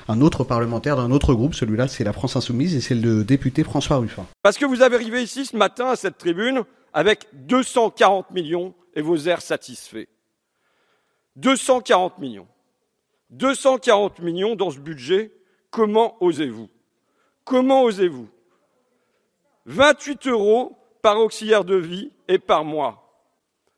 [0.08, 1.54] un autre parlementaire d'un autre groupe.
[1.54, 4.26] Celui-là, c'est la France Insoumise et c'est le député François Ruffin.
[4.42, 6.64] Parce que vous avez arrivé ici ce matin à cette tribune
[6.94, 10.08] avec 240 millions et vos airs satisfaits.
[11.36, 12.48] 240 millions.
[13.30, 15.34] 240 millions dans ce budget,
[15.70, 16.70] comment osez-vous?
[17.44, 18.30] Comment osez-vous?
[19.66, 23.24] 28 euros par auxiliaire de vie et par mois.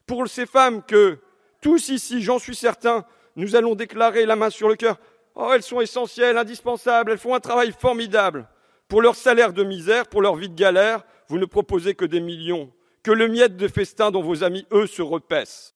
[0.05, 1.19] Pour ces femmes que
[1.61, 4.97] tous ici, j'en suis certain, nous allons déclarer la main sur le cœur,
[5.35, 8.47] oh, elles sont essentielles, indispensables, elles font un travail formidable.
[8.87, 12.19] Pour leur salaire de misère, pour leur vie de galère, vous ne proposez que des
[12.19, 12.71] millions,
[13.03, 15.75] que le miette de festin dont vos amis, eux, se repaissent.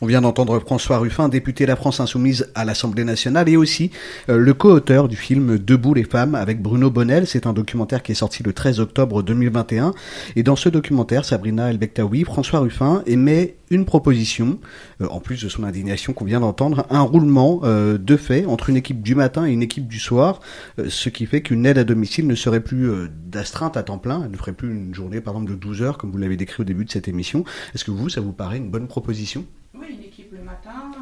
[0.00, 3.92] On vient d'entendre François Ruffin, député La France Insoumise à l'Assemblée nationale, et aussi
[4.28, 7.28] euh, le co-auteur du film Debout les femmes avec Bruno Bonnel.
[7.28, 9.94] C'est un documentaire qui est sorti le 13 octobre 2021.
[10.34, 14.58] Et dans ce documentaire, Sabrina El Bektaoui, François Ruffin émet une proposition,
[15.00, 18.70] euh, en plus de son indignation qu'on vient d'entendre, un roulement euh, de fait entre
[18.70, 20.40] une équipe du matin et une équipe du soir,
[20.88, 22.90] ce qui fait qu'une aide à domicile ne serait plus
[23.28, 25.98] d'astreinte à temps plein, elle ne ferait plus une journée par exemple de 12 heures
[25.98, 27.44] comme vous l'avez décrit au début de cette émission.
[27.76, 29.46] Est-ce que vous, ça vous paraît une bonne proposition?
[29.74, 30.92] Oui, une équipe le matin,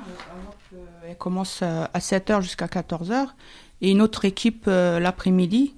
[1.07, 3.29] elle commence à 7h jusqu'à 14h,
[3.83, 5.75] et une autre équipe l'après-midi,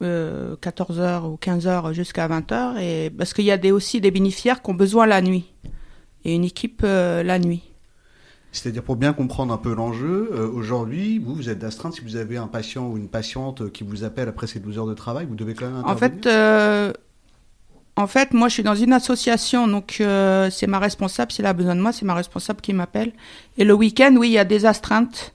[0.00, 4.70] 14h ou 15h jusqu'à 20h, et parce qu'il y a des, aussi des bénéficiaires qui
[4.70, 5.52] ont besoin la nuit,
[6.24, 7.62] et une équipe euh, la nuit.
[8.52, 12.16] C'est-à-dire pour bien comprendre un peu l'enjeu, euh, aujourd'hui, vous, vous êtes d'astreinte, si vous
[12.16, 15.26] avez un patient ou une patiente qui vous appelle après ces 12 heures de travail,
[15.26, 16.92] vous devez quand même intervenir En fait, euh,
[17.96, 21.52] en fait moi je suis dans une association, donc euh, c'est ma responsable, s'il a
[21.52, 23.12] besoin de moi, c'est ma responsable qui m'appelle.
[23.58, 25.34] Et le week-end, oui, il y a des astreintes.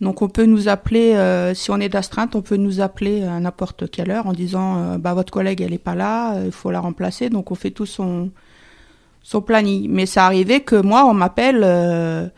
[0.00, 3.38] Donc on peut nous appeler, euh, si on est d'astreinte, on peut nous appeler à
[3.40, 6.70] n'importe quelle heure en disant euh, bah votre collègue elle est pas là, il faut
[6.70, 7.30] la remplacer.
[7.30, 8.30] Donc on fait tout son
[9.24, 9.88] son planning.
[9.90, 12.28] Mais ça arrivait que moi on m'appelle euh,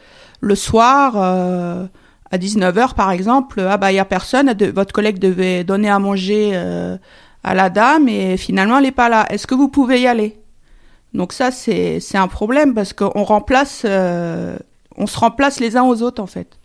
[0.40, 1.86] le soir euh,
[2.30, 5.98] à 19h par exemple, ah bah il y a personne, votre collègue devait donner à
[5.98, 6.96] manger euh,
[7.46, 9.24] à la dame et finalement elle est pas là.
[9.30, 10.36] Est-ce que vous pouvez y aller?
[11.14, 14.58] Donc ça c'est c'est un problème parce qu'on remplace euh,
[14.96, 16.58] on se remplace les uns aux autres en fait.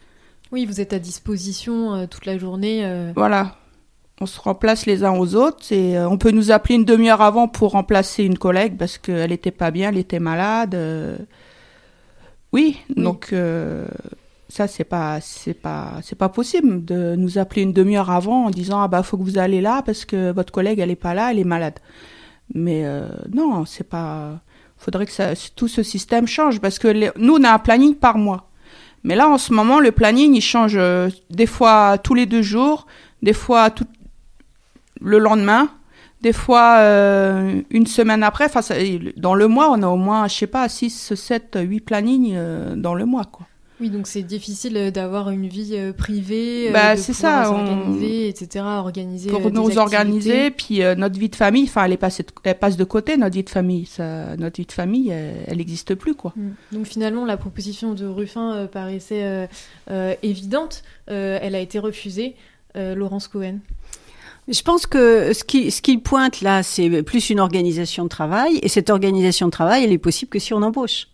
[0.51, 2.82] Oui, vous êtes à disposition euh, toute la journée.
[2.84, 3.13] euh.
[3.15, 3.55] Voilà.
[4.19, 7.47] On se remplace les uns aux autres et on peut nous appeler une demi-heure avant
[7.47, 10.77] pour remplacer une collègue parce qu'elle était pas bien, elle était malade.
[12.53, 13.34] Oui, donc
[14.52, 18.49] ça c'est pas c'est pas c'est pas possible de nous appeler une demi-heure avant en
[18.49, 21.14] disant ah bah faut que vous allez là parce que votre collègue elle est pas
[21.14, 21.80] là, elle est malade.
[22.54, 24.41] Mais euh, non, c'est pas
[24.78, 27.95] faudrait que ça, tout ce système change parce que les- nous on a un planning
[27.95, 28.49] par mois.
[29.04, 32.43] Mais là, en ce moment, le planning, il change euh, des fois tous les deux
[32.43, 32.86] jours,
[33.24, 33.86] des fois tout
[34.99, 35.70] le lendemain,
[36.22, 38.45] des fois euh, une semaine après.
[38.45, 38.62] Enfin,
[39.18, 42.76] dans le mois, on a au moins, je sais pas, 6, 7, 8 plannings euh,
[42.76, 43.47] dans le mois, quoi.
[43.82, 47.51] Oui, donc c'est difficile euh, d'avoir une vie euh, privée, euh, Bah, de c'est ça,
[47.51, 49.79] on- s'organiser, etc., organiser Pour des nous activités.
[49.82, 51.97] organiser, puis euh, notre vie de famille, enfin, elle,
[52.43, 53.86] elle passe de côté, notre vie de famille.
[53.88, 56.32] Ça, notre vie de famille, elle- n'existe plus, quoi.
[56.36, 56.49] Mm.
[56.73, 59.47] Donc finalement, la proposition de Ruffin euh, paraissait euh,
[59.89, 60.84] euh, évidente.
[61.09, 62.36] Euh, elle a été refusée.
[62.77, 63.57] Euh, Laurence Cohen.
[64.47, 68.59] Je pense que ce qui ce qu'il pointe là, c'est plus une organisation de travail,
[68.63, 71.07] et cette organisation de travail, elle est possible que si on embauche.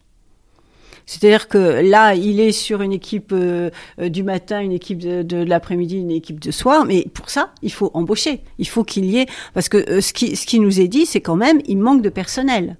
[1.07, 5.37] C'est-à-dire que là, il est sur une équipe euh, euh, du matin, une équipe de,
[5.37, 8.41] l'après-midi, une équipe de soir, mais pour ça, il faut embaucher.
[8.59, 11.05] Il faut qu'il y ait, parce que euh, ce qui ce qui nous est dit,
[11.05, 12.77] c'est quand même, il manque de personnel.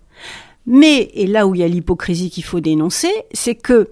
[0.66, 3.90] Mais et là où il y a l'hypocrisie qu'il faut dénoncer, c'est que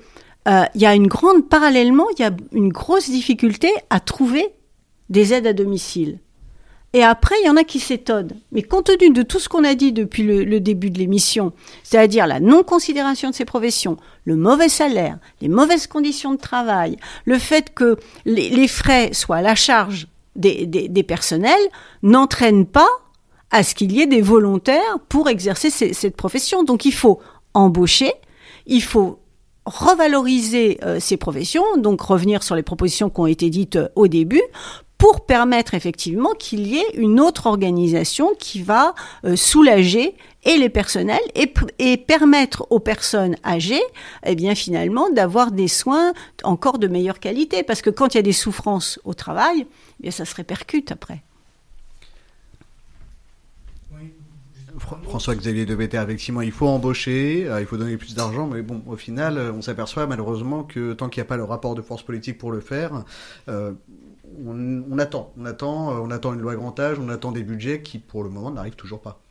[0.48, 4.46] il y a une grande, parallèlement, il y a une grosse difficulté à trouver
[5.10, 6.20] des aides à domicile.
[6.96, 8.38] Et après, il y en a qui s'étonnent.
[8.54, 11.52] Mais compte tenu de tout ce qu'on a dit depuis le, début de l'émission,
[11.84, 17.38] c'est-à-dire la non-considération de ces professions, le mauvais salaire, les mauvaises conditions de travail, le
[17.38, 21.60] fait que les, frais soient à la charge des, personnels,
[22.02, 22.88] n'entraînent pas
[23.52, 26.64] à ce qu'il y ait des volontaires pour exercer cette profession.
[26.64, 27.20] Donc il faut
[27.54, 28.14] embaucher,
[28.68, 29.20] il faut
[29.66, 34.08] revaloriser euh, ces professions, donc revenir sur les propositions qui ont été dites euh, au
[34.08, 34.44] début,
[34.98, 40.70] pour permettre effectivement qu'il y ait une autre organisation qui va euh, soulager et les
[40.70, 43.82] personnels et, et, permettre aux personnes âgées,
[44.26, 48.20] eh bien finalement, d'avoir des soins encore de meilleure qualité, parce que quand il y
[48.20, 49.66] a des souffrances au travail,
[50.00, 51.22] eh bien ça se répercute après.
[54.78, 58.96] François-Xavier Debeter, effectivement, il faut embaucher, euh, il faut donner plus d'argent, mais bon, au
[58.96, 62.04] final, euh, on s'aperçoit malheureusement que tant qu'il n'y a pas le rapport de force
[62.04, 63.04] politique pour le faire,
[63.48, 63.72] euh,
[64.46, 68.00] on, attend, on attend, on attend une loi grand âge, on attend des budgets qui,
[68.00, 69.22] pour le moment, n'arrivent toujours pas.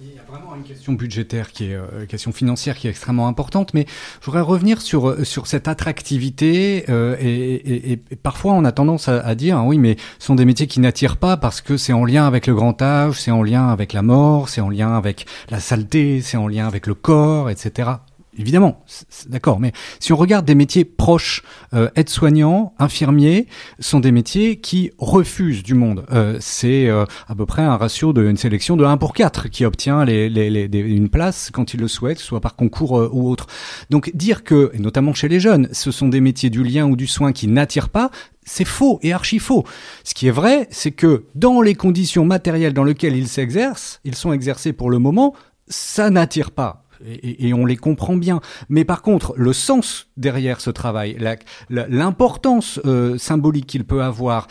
[0.00, 2.90] Il y a vraiment une question budgétaire qui est euh, une question financière qui est
[2.90, 3.86] extrêmement importante, mais
[4.20, 9.08] je voudrais revenir sur euh, sur cette attractivité euh, et, et, parfois on a tendance
[9.08, 12.04] à, dire oui mais ce sont des métiers qui n'attirent pas parce que c'est en
[12.04, 15.24] lien avec le grand âge, c'est en lien avec la mort, c'est en lien avec
[15.48, 17.92] la saleté, c'est en lien avec le corps, etc
[18.38, 18.84] évidemment,
[19.28, 21.42] d'accord, mais si on regarde des métiers proches,
[21.74, 23.46] euh, aides-soignants, infirmiers,
[23.78, 26.04] sont des métiers qui refusent du monde.
[26.12, 29.64] Euh, c'est euh, à peu près un ratio d'une sélection de 1 pour 4 qui
[29.64, 33.30] obtient les, les, les, une place quand il le souhaite, soit par concours euh, ou
[33.30, 33.46] autre.
[33.90, 36.96] Donc dire que, et notamment chez les jeunes, ce sont des métiers du lien ou
[36.96, 38.10] du soin qui n'attirent pas,
[38.44, 39.64] c'est faux et archi faux.
[40.04, 44.14] Ce qui est vrai, c'est que dans les conditions matérielles dans lesquelles ils s'exercent, ils
[44.14, 45.34] sont exercés pour le moment,
[45.68, 48.40] ça n'attire pas et, on les comprend bien.
[48.68, 51.16] Mais par contre, le sens derrière ce travail,
[51.68, 54.48] l'importance euh, symbolique qu'il peut avoir,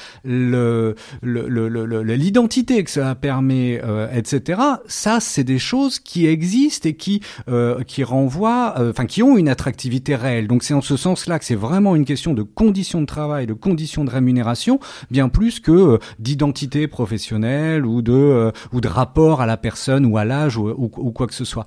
[1.23, 4.61] l'identité que ça permet, euh, etc.
[4.87, 9.49] Ça, c'est des choses qui existent et qui euh, qui renvoient, enfin qui ont une
[9.49, 10.47] attractivité réelle.
[10.47, 13.53] Donc c'est en ce sens-là que c'est vraiment une question de conditions de travail, de
[13.53, 14.79] conditions de rémunération,
[15.11, 20.25] bien plus que d'identité professionnelle ou de ou de rapport à la personne ou à
[20.25, 21.65] l'âge ou, ou, quoi que ce soit.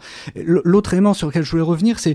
[0.69, 2.15] L'autre élément sur lequel je voulais revenir, c'est,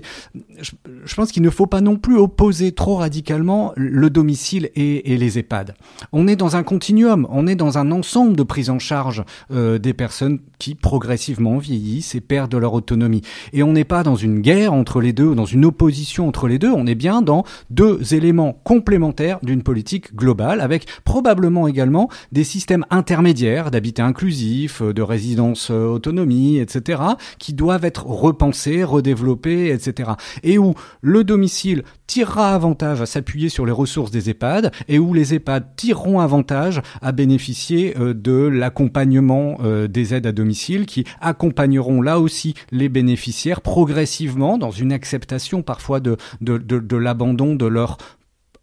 [0.60, 5.38] je, pense qu'il ne faut pas non plus opposer trop radicalement le domicile et, les
[5.40, 5.74] EHPAD.
[6.12, 9.78] On est dans un continuum, on est dans un ensemble de prise en charge euh,
[9.80, 13.22] des personnes qui progressivement vieillissent et perdent leur autonomie.
[13.52, 16.60] Et on n'est pas dans une guerre entre les deux, dans une opposition entre les
[16.60, 22.44] deux, on est bien dans deux éléments complémentaires d'une politique globale, avec probablement également des
[22.44, 27.02] systèmes intermédiaires d'habitat inclusif, de résidence euh, autonomie, etc.,
[27.40, 30.12] qui doivent être repensés redévelopper, etc.
[30.42, 35.14] Et où le domicile tirera avantage à s'appuyer sur les ressources des EHPAD et où
[35.14, 41.04] les EHPAD tireront avantage à bénéficier euh, de l'accompagnement euh, des aides à domicile qui
[41.20, 47.66] accompagneront là aussi les bénéficiaires progressivement dans une acceptation parfois de, de, de l'abandon de
[47.66, 47.98] leur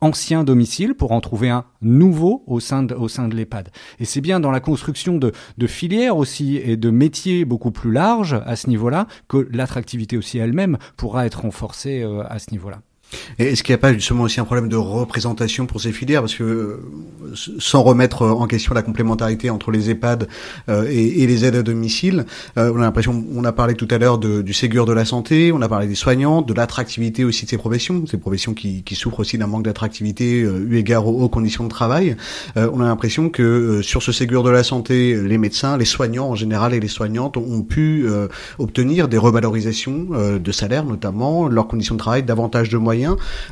[0.01, 3.69] ancien domicile pour en trouver un nouveau au sein de, au sein de l'EHPAD.
[3.99, 7.91] Et c'est bien dans la construction de, de filières aussi et de métiers beaucoup plus
[7.91, 12.81] larges à ce niveau-là que l'attractivité aussi elle-même pourra être renforcée euh, à ce niveau-là.
[13.39, 16.35] Est-ce qu'il n'y a pas justement aussi un problème de représentation pour ces filières Parce
[16.35, 16.77] que euh,
[17.33, 20.27] sans remettre en question la complémentarité entre les EHPAD
[20.69, 22.25] euh, et, les aides à domicile,
[22.57, 25.51] euh, on a l'impression, on a parlé tout à l'heure du Ségur de la santé,
[25.51, 29.21] on a parlé des soignants, de l'attractivité aussi de ces professions, ces professions qui, souffrent
[29.21, 32.15] aussi d'un manque d'attractivité eu égard aux, conditions de travail.
[32.55, 36.35] on a l'impression que sur ce Ségur de la santé, les médecins, les soignants en
[36.35, 38.05] général et les soignantes ont pu
[38.59, 40.07] obtenir des revalorisations
[40.39, 43.00] de salaire notamment, leurs conditions de travail, davantage de moyens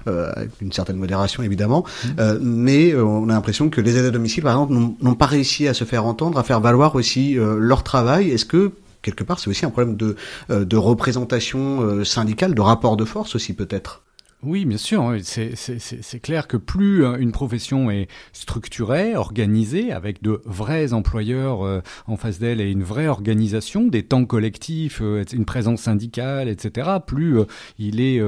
[0.08, 1.86] euh, avec une certaine modération évidemment,
[2.20, 5.26] euh, mais euh, on a l'impression que les aides à domicile, par exemple, n'ont pas
[5.26, 8.32] réussi à se faire entendre, à faire valoir aussi leur travail.
[8.32, 8.72] Est-ce que
[9.02, 14.02] quelque part, c'est aussi un problème de représentation syndicale, de rapport de force aussi peut-être?
[14.42, 15.16] Oui, bien sûr.
[15.22, 21.82] C'est clair que plus euh, une profession est structurée, organisée, avec de vrais employeurs euh,
[22.08, 26.90] en face d'elle et une vraie organisation, des temps collectifs, euh, une présence syndicale, etc.,
[27.06, 27.40] plus
[27.78, 28.22] il est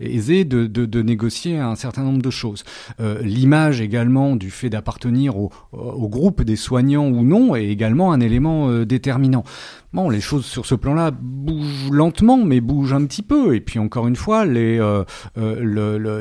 [0.00, 2.64] aisé de, de, de, négocier un certain nombre de choses.
[2.98, 8.20] L'image également du fait d'appartenir au, au, groupe des soignants ou non est également un
[8.20, 9.44] élément déterminant.
[9.92, 13.54] Bon, les choses sur ce plan-là bougent lentement, mais bougent un petit peu.
[13.54, 14.80] Et puis encore une fois, les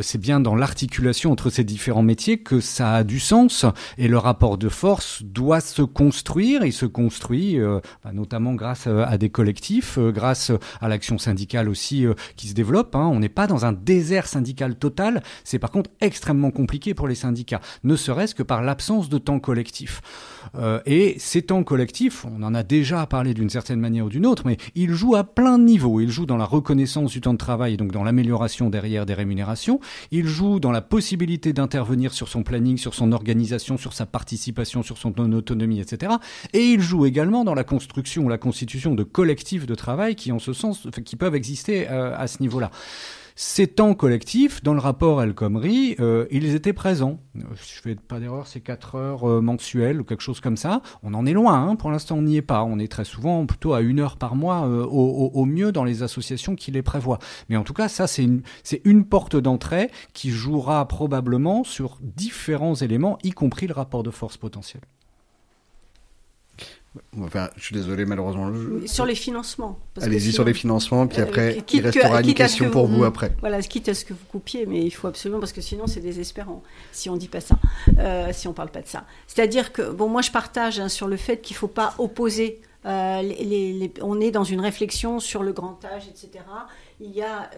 [0.02, 3.66] c'est bien dans l'articulation entre ces différents métiers que ça a du sens
[3.98, 6.66] et le rapport de force doit se construire.
[6.66, 11.18] Il se construit euh, bah, notamment grâce euh, à des collectifs, euh, grâce à l'action
[11.18, 12.06] syndicale aussi
[12.36, 12.96] qui se développe.
[12.96, 13.10] Hein.
[13.12, 15.24] On n'est pas dans un désert syndical total.
[15.44, 19.40] C'est par contre extrêmement compliqué pour les syndicats, ne serait-ce que par l'absence de temps
[19.40, 20.02] collectif.
[20.86, 24.44] et ces temps collectifs, on en a déjà parlé d'une certaine manière ou d'une autre,
[24.46, 26.00] mais ils jouent à plein de niveaux.
[26.00, 29.14] Ils jouent dans la reconnaissance du temps de travail et donc dans l'amélioration derrière des
[30.12, 34.84] Ils jouent dans la possibilité d'intervenir sur son planning, sur son organisation, sur sa participation,
[34.84, 36.14] sur son autonomie, etc.
[36.54, 40.32] Et ils jouent également dans la construction ou la constitution de collectifs de travail qui,
[40.32, 42.72] en ce sens, qui peuvent exister euh, à ce niveau-là.
[43.36, 47.20] Ces temps collectifs, dans le rapport El Khomri, euh, ils étaient présents.
[47.36, 50.82] Euh, je fais pas d'erreur, c'est 4 heures euh, mensuelles ou quelque chose comme ça.
[51.02, 51.76] On en est loin, hein.
[51.76, 52.64] pour l'instant on n'y est pas.
[52.64, 56.56] On est très souvent plutôt à une heure par mois au, mieux dans les associations
[56.56, 57.20] qui les prévoient.
[57.50, 58.44] Mais en tout cas, ça c'est une,
[58.84, 64.38] une porte d'entrée qui jouera probablement sur différents éléments, y compris le rapport de force
[64.38, 64.82] potentiel.
[67.20, 68.52] Enfin, je suis désolé, malheureusement.
[68.86, 69.80] Sur les financements.
[70.00, 73.36] Allez-y sur les financements, puis euh, après, il restera une question pour vous, après.
[73.40, 76.02] Voilà, quitte à ce que vous coupiez, mais il faut absolument, parce que sinon c'est
[76.02, 77.58] désespérant si on dit pas ça,
[77.98, 79.06] euh, si on parle pas de ça.
[79.28, 82.62] C'est-à-dire que, bon, moi je partage hein, sur le fait qu'il faut pas opposer.
[82.86, 86.44] Euh, les, on est dans une réflexion sur le grand âge, etc.
[87.00, 87.50] Il y a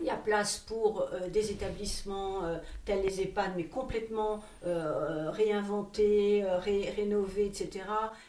[0.00, 5.30] il y a place pour euh, des établissements euh, tels les EHPAD, mais complètement euh,
[5.30, 6.44] réinventés,
[6.96, 7.84] rénovés, etc.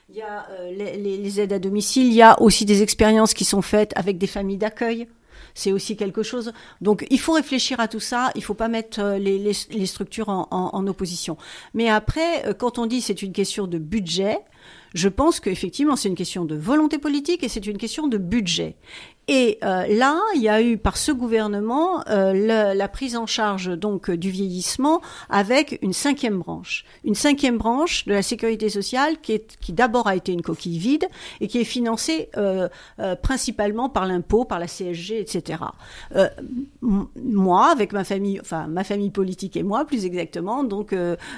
[0.10, 2.08] Il y a les, aides à domicile.
[2.08, 5.08] Il y a aussi des expériences qui sont faites avec des familles d'accueil.
[5.54, 6.52] C'est aussi quelque chose.
[6.82, 8.32] Donc, il faut réfléchir à tout ça.
[8.36, 11.38] Il ne faut pas mettre les, structures en, opposition.
[11.74, 14.40] Mais après, quand on dit c'est une question de budget,
[14.94, 18.76] je pense qu'effectivement, c'est une question de volonté politique et c'est une question de budget.
[19.30, 23.78] Et euh, là, il y a eu par ce gouvernement euh, la, prise en charge
[23.78, 29.42] donc du vieillissement avec une cinquième branche, une cinquième branche de la sécurité sociale qui
[29.60, 31.06] qui d'abord a été une coquille vide
[31.42, 32.70] et qui est financée euh,
[33.22, 35.62] principalement par l'impôt, par la CSG, etc.
[36.82, 40.96] moi, avec ma famille, enfin ma famille politique et moi, plus exactement, donc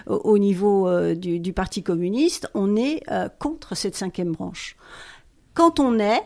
[0.07, 3.01] au niveau du, du, Parti communiste, on est
[3.39, 4.75] contre cette cinquième branche.
[5.55, 6.21] Quand on est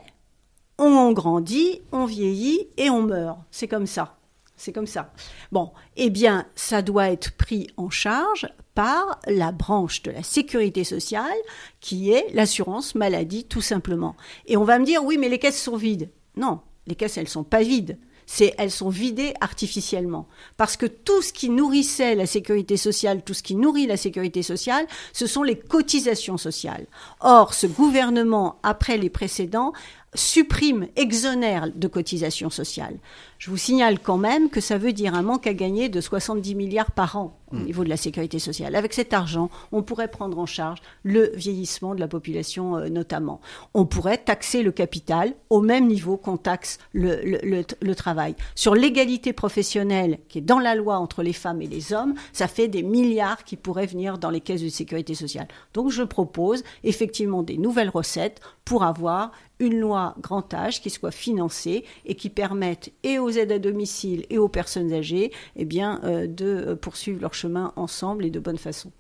[0.88, 3.40] on grandit, on vieillit et on meurt.
[3.52, 4.18] C'est comme ça.
[4.56, 5.12] C'est comme ça.
[5.52, 10.84] Bon, eh bien, ça doit être pris en charge par la branche de la sécurité
[10.84, 11.38] sociale
[11.80, 14.16] qui est l'assurance maladie, tout simplement.
[14.46, 16.10] Et on va me dire, oui, mais les caisses sont vides.
[16.38, 20.28] Non, les caisses, elles sont pas vides c'est elles sont vidées artificiellement.
[20.58, 24.44] Parce que tout ce qui nourrissait la sécurité sociale, tout ce qui nourrit la sécurité
[24.44, 26.88] sociale, ce sont les cotisations sociales.
[27.20, 29.74] Or, ce gouvernement, après les précédents,
[30.16, 32.98] supprime, exonère de cotisations sociales.
[33.44, 36.56] Je vous signale quand même que ça veut dire un manque à gagner de 70
[36.56, 37.66] milliards par an au hmm.
[37.66, 38.76] niveau de la sécurité sociale.
[38.76, 43.42] Avec cet argent, on pourrait prendre en charge le vieillissement de la population euh, notamment.
[43.74, 48.36] On pourrait taxer le capital au même niveau qu'on taxe le, le, travail.
[48.56, 52.48] Sur l'égalité professionnelle qui est dans la loi entre les femmes et les hommes, ça
[52.48, 55.48] fait des milliards qui pourraient venir dans les caisses de sécurité sociale.
[55.74, 59.32] Donc je propose effectivement des nouvelles recettes pour avoir
[59.64, 64.26] une loi grand âge qui soit financée et qui permette et aux aides à domicile
[64.30, 68.40] et aux personnes âgées eh bien, euh, de euh, poursuivre leur chemin ensemble et de
[68.40, 68.92] bonne façon.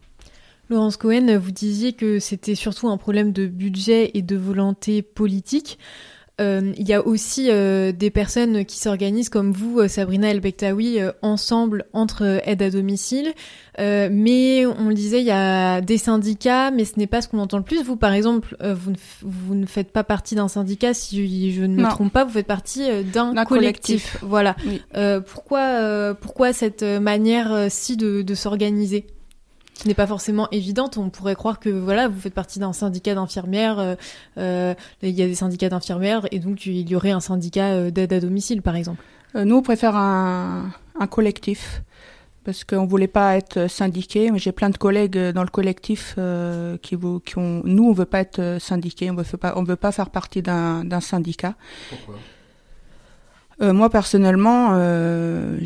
[0.70, 5.78] Laurence Cohen, vous disiez que c'était surtout un problème de budget et de volonté politique.
[6.42, 10.40] Euh, il y a aussi euh, des personnes qui s'organisent comme vous, euh, Sabrina El
[10.40, 13.34] Bektaoui, ensemble entre aide à domicile.
[13.78, 17.40] mais on le disait, il y a des syndicats, mais ce n'est pas ce qu'on
[17.40, 17.84] entend le plus.
[17.84, 21.76] Vous, par exemple, vous ne, vous, ne, faites pas partie d'un syndicat, si je ne
[21.76, 24.18] me trompe pas, vous faites partie d'un collectif.
[24.24, 24.56] Voilà.
[25.28, 29.06] pourquoi, pourquoi cette manière-ci de, de s'organiser?
[29.74, 30.98] Ce n'est pas forcément évidente.
[30.98, 33.80] On pourrait croire que voilà, vous faites partie d'un syndicat d'infirmières.
[33.80, 33.96] Euh,
[34.38, 37.92] euh, il y a des syndicats d'infirmières et donc il y aurait un syndicat euh,
[37.92, 39.04] d'aide à domicile, par exemple.
[39.36, 40.72] nous, on préfère un,
[41.10, 41.82] collectif
[42.46, 44.32] parce qu'on voulait pas être syndiqué.
[44.36, 46.16] J'ai plein de collègues dans le collectif
[46.82, 47.62] qui, qui ont.
[47.66, 49.10] Nous, on veut pas être syndiqué.
[49.10, 49.54] On veut pas.
[49.56, 51.56] On veut pas faire partie d'un syndicat.
[51.90, 52.16] Pourquoi?
[53.62, 55.58] Moi personnellement, euh,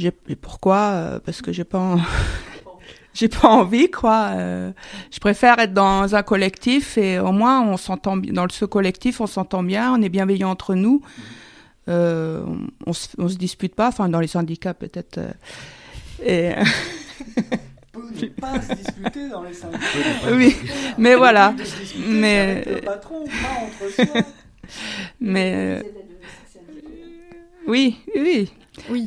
[0.41, 1.19] pourquoi?
[1.25, 1.95] Parce que j'ai pas
[3.17, 4.29] j'ai pas envie quoi.
[4.35, 4.71] Euh,
[5.11, 9.27] je préfère être dans un collectif et au moins on s'entend dans ce collectif, on
[9.27, 11.01] s'entend bien, on est bienveillant entre nous.
[11.89, 12.43] Euh,
[12.85, 15.17] on, se, on se dispute pas, enfin dans les syndicats peut-être.
[15.17, 15.31] Euh,
[16.23, 16.53] et
[18.39, 19.87] pas se disputer dans les syndicats.
[20.31, 20.55] Oui,
[20.99, 21.55] mais voilà.
[22.07, 24.21] Mais avec le patron, pas entre soi.
[25.19, 25.81] Mais
[27.67, 28.51] oui, oui.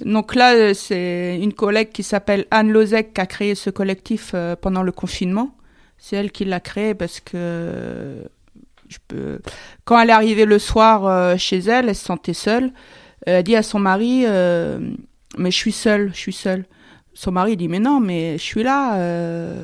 [0.04, 4.32] Donc là, euh, c'est une collègue qui s'appelle Anne Lozec qui a créé ce collectif
[4.34, 5.54] euh, pendant le confinement.
[5.98, 8.24] C'est elle qui l'a créé parce que
[9.08, 9.40] peux...
[9.84, 12.72] quand elle est arrivée le soir euh, chez elle, elle se sentait seule.
[13.26, 14.78] Elle dit à son mari, euh,
[15.36, 16.64] mais je suis seule, je suis seule.
[17.12, 19.62] Son mari dit, mais non, mais je suis là, euh,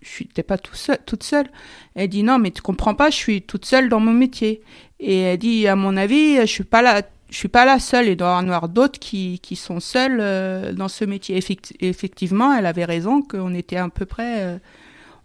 [0.00, 1.48] je suis, t'es pas toute seule.
[1.94, 4.62] Elle dit, non, mais tu comprends pas, je suis toute seule dans mon métier.
[5.00, 8.08] Et elle dit, à mon avis, je suis pas là, je suis pas la seule,
[8.08, 11.38] il doit y en avoir d'autres qui, qui sont seuls euh, dans ce métier.
[11.38, 14.58] Effect- effectivement, elle avait raison qu'on était à peu près, euh,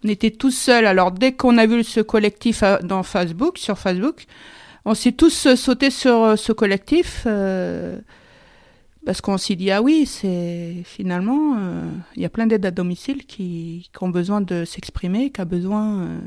[0.03, 0.85] on était tous seuls.
[0.85, 4.25] Alors dès qu'on a vu ce collectif euh, dans Facebook, sur Facebook,
[4.85, 7.99] on s'est tous sautés sur euh, ce collectif euh,
[9.05, 11.83] parce qu'on s'est dit ah oui, c'est finalement euh,
[12.15, 15.45] il y a plein d'aides à domicile qui, qui ont besoin de s'exprimer, qui a
[15.45, 15.99] besoin.
[16.03, 16.19] euh.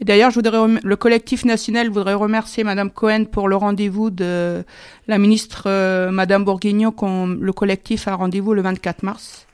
[0.00, 4.10] Et d'ailleurs, je voudrais rem- le collectif national voudrait remercier Madame Cohen pour le rendez-vous
[4.10, 4.64] de
[5.06, 6.92] la ministre euh, Madame Bourguignon.
[6.92, 9.46] qu'on- le collectif a rendez-vous le 24 mars.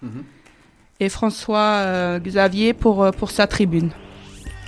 [1.00, 3.90] Et François Xavier pour pour sa tribune.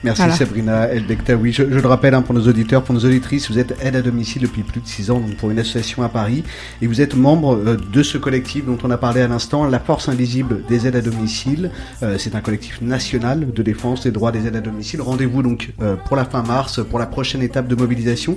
[0.05, 0.37] Merci Voilà.
[0.37, 1.37] Sabrina Elbekta.
[1.37, 3.97] Oui, je, je le rappelle hein, pour nos auditeurs, pour nos auditrices, vous êtes aide
[3.97, 6.43] à domicile depuis plus de 6 ans donc pour une association à Paris
[6.81, 9.79] et vous êtes membre euh, de ce collectif dont on a parlé à l'instant, la
[9.79, 11.71] Force Invisible des aides à domicile.
[12.03, 15.01] Euh, C'est un collectif national de défense des droits des aides à domicile.
[15.01, 18.37] Rendez-vous donc euh, pour la fin mars, pour la prochaine étape de mobilisation.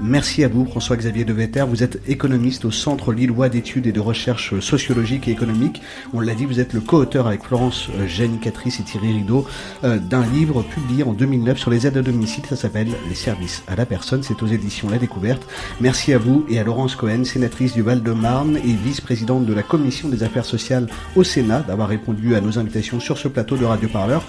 [0.00, 1.64] Merci à vous François-Xavier Deveter.
[1.68, 5.80] Vous êtes économiste au Centre Lillois d'études et de recherche sociologiques et économiques.
[6.12, 9.46] On l'a dit, vous êtes le co-auteur avec Florence euh, Janicatrice et Thierry Rideau
[9.84, 12.44] euh, d'un livre publié en 2009 sur les aides à domicile.
[12.46, 14.22] Ça s'appelle Les services à la personne.
[14.22, 15.46] C'est aux éditions La Découverte.
[15.80, 20.08] Merci à vous et à Laurence Cohen, sénatrice du Val-de-Marne et vice-présidente de la Commission
[20.08, 23.88] des affaires sociales au Sénat, d'avoir répondu à nos invitations sur ce plateau de Radio
[23.88, 24.24] Parleur.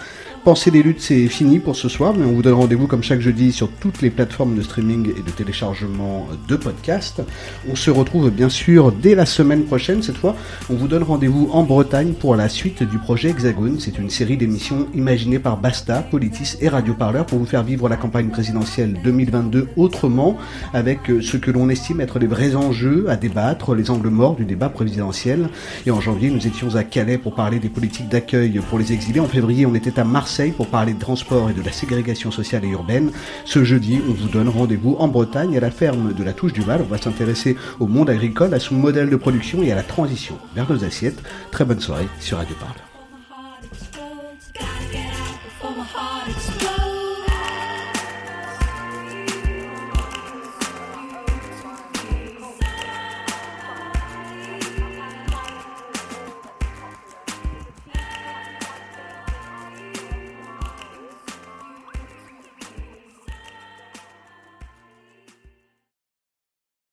[0.46, 3.20] Penser les luttes, c'est fini pour ce soir, mais on vous donne rendez-vous comme chaque
[3.20, 7.24] jeudi sur toutes les plateformes de streaming et de téléchargement de podcasts.
[7.68, 10.04] On se retrouve bien sûr dès la semaine prochaine.
[10.04, 10.36] Cette fois,
[10.70, 13.80] on vous donne rendez-vous en Bretagne pour la suite du projet Hexagone.
[13.80, 17.90] C'est une série d'émissions imaginées par Basta, Politis et Radio Parleur pour vous faire vivre
[17.90, 20.38] la campagne présidentielle 2022 autrement,
[20.76, 24.36] avec euh, ce que l'on estime être les vrais enjeux à débattre, les angles morts
[24.36, 25.50] du débat présidentiel.
[25.88, 29.20] Et en janvier, nous étions à Calais pour parler des politiques d'accueil pour les exilés.
[29.20, 32.66] En février, on était à Marseille pour parler de transport et de la ségrégation sociale
[32.66, 33.12] et urbaine.
[33.46, 36.62] Ce jeudi, on vous donne rendez-vous en Bretagne à la ferme de la Touche du
[36.62, 36.82] Val.
[36.82, 40.38] On va s'intéresser au monde agricole, à son modèle de production et à la transition
[40.54, 41.22] vers nos assiettes.
[41.52, 42.84] Très bonne soirée sur Radio Parleur.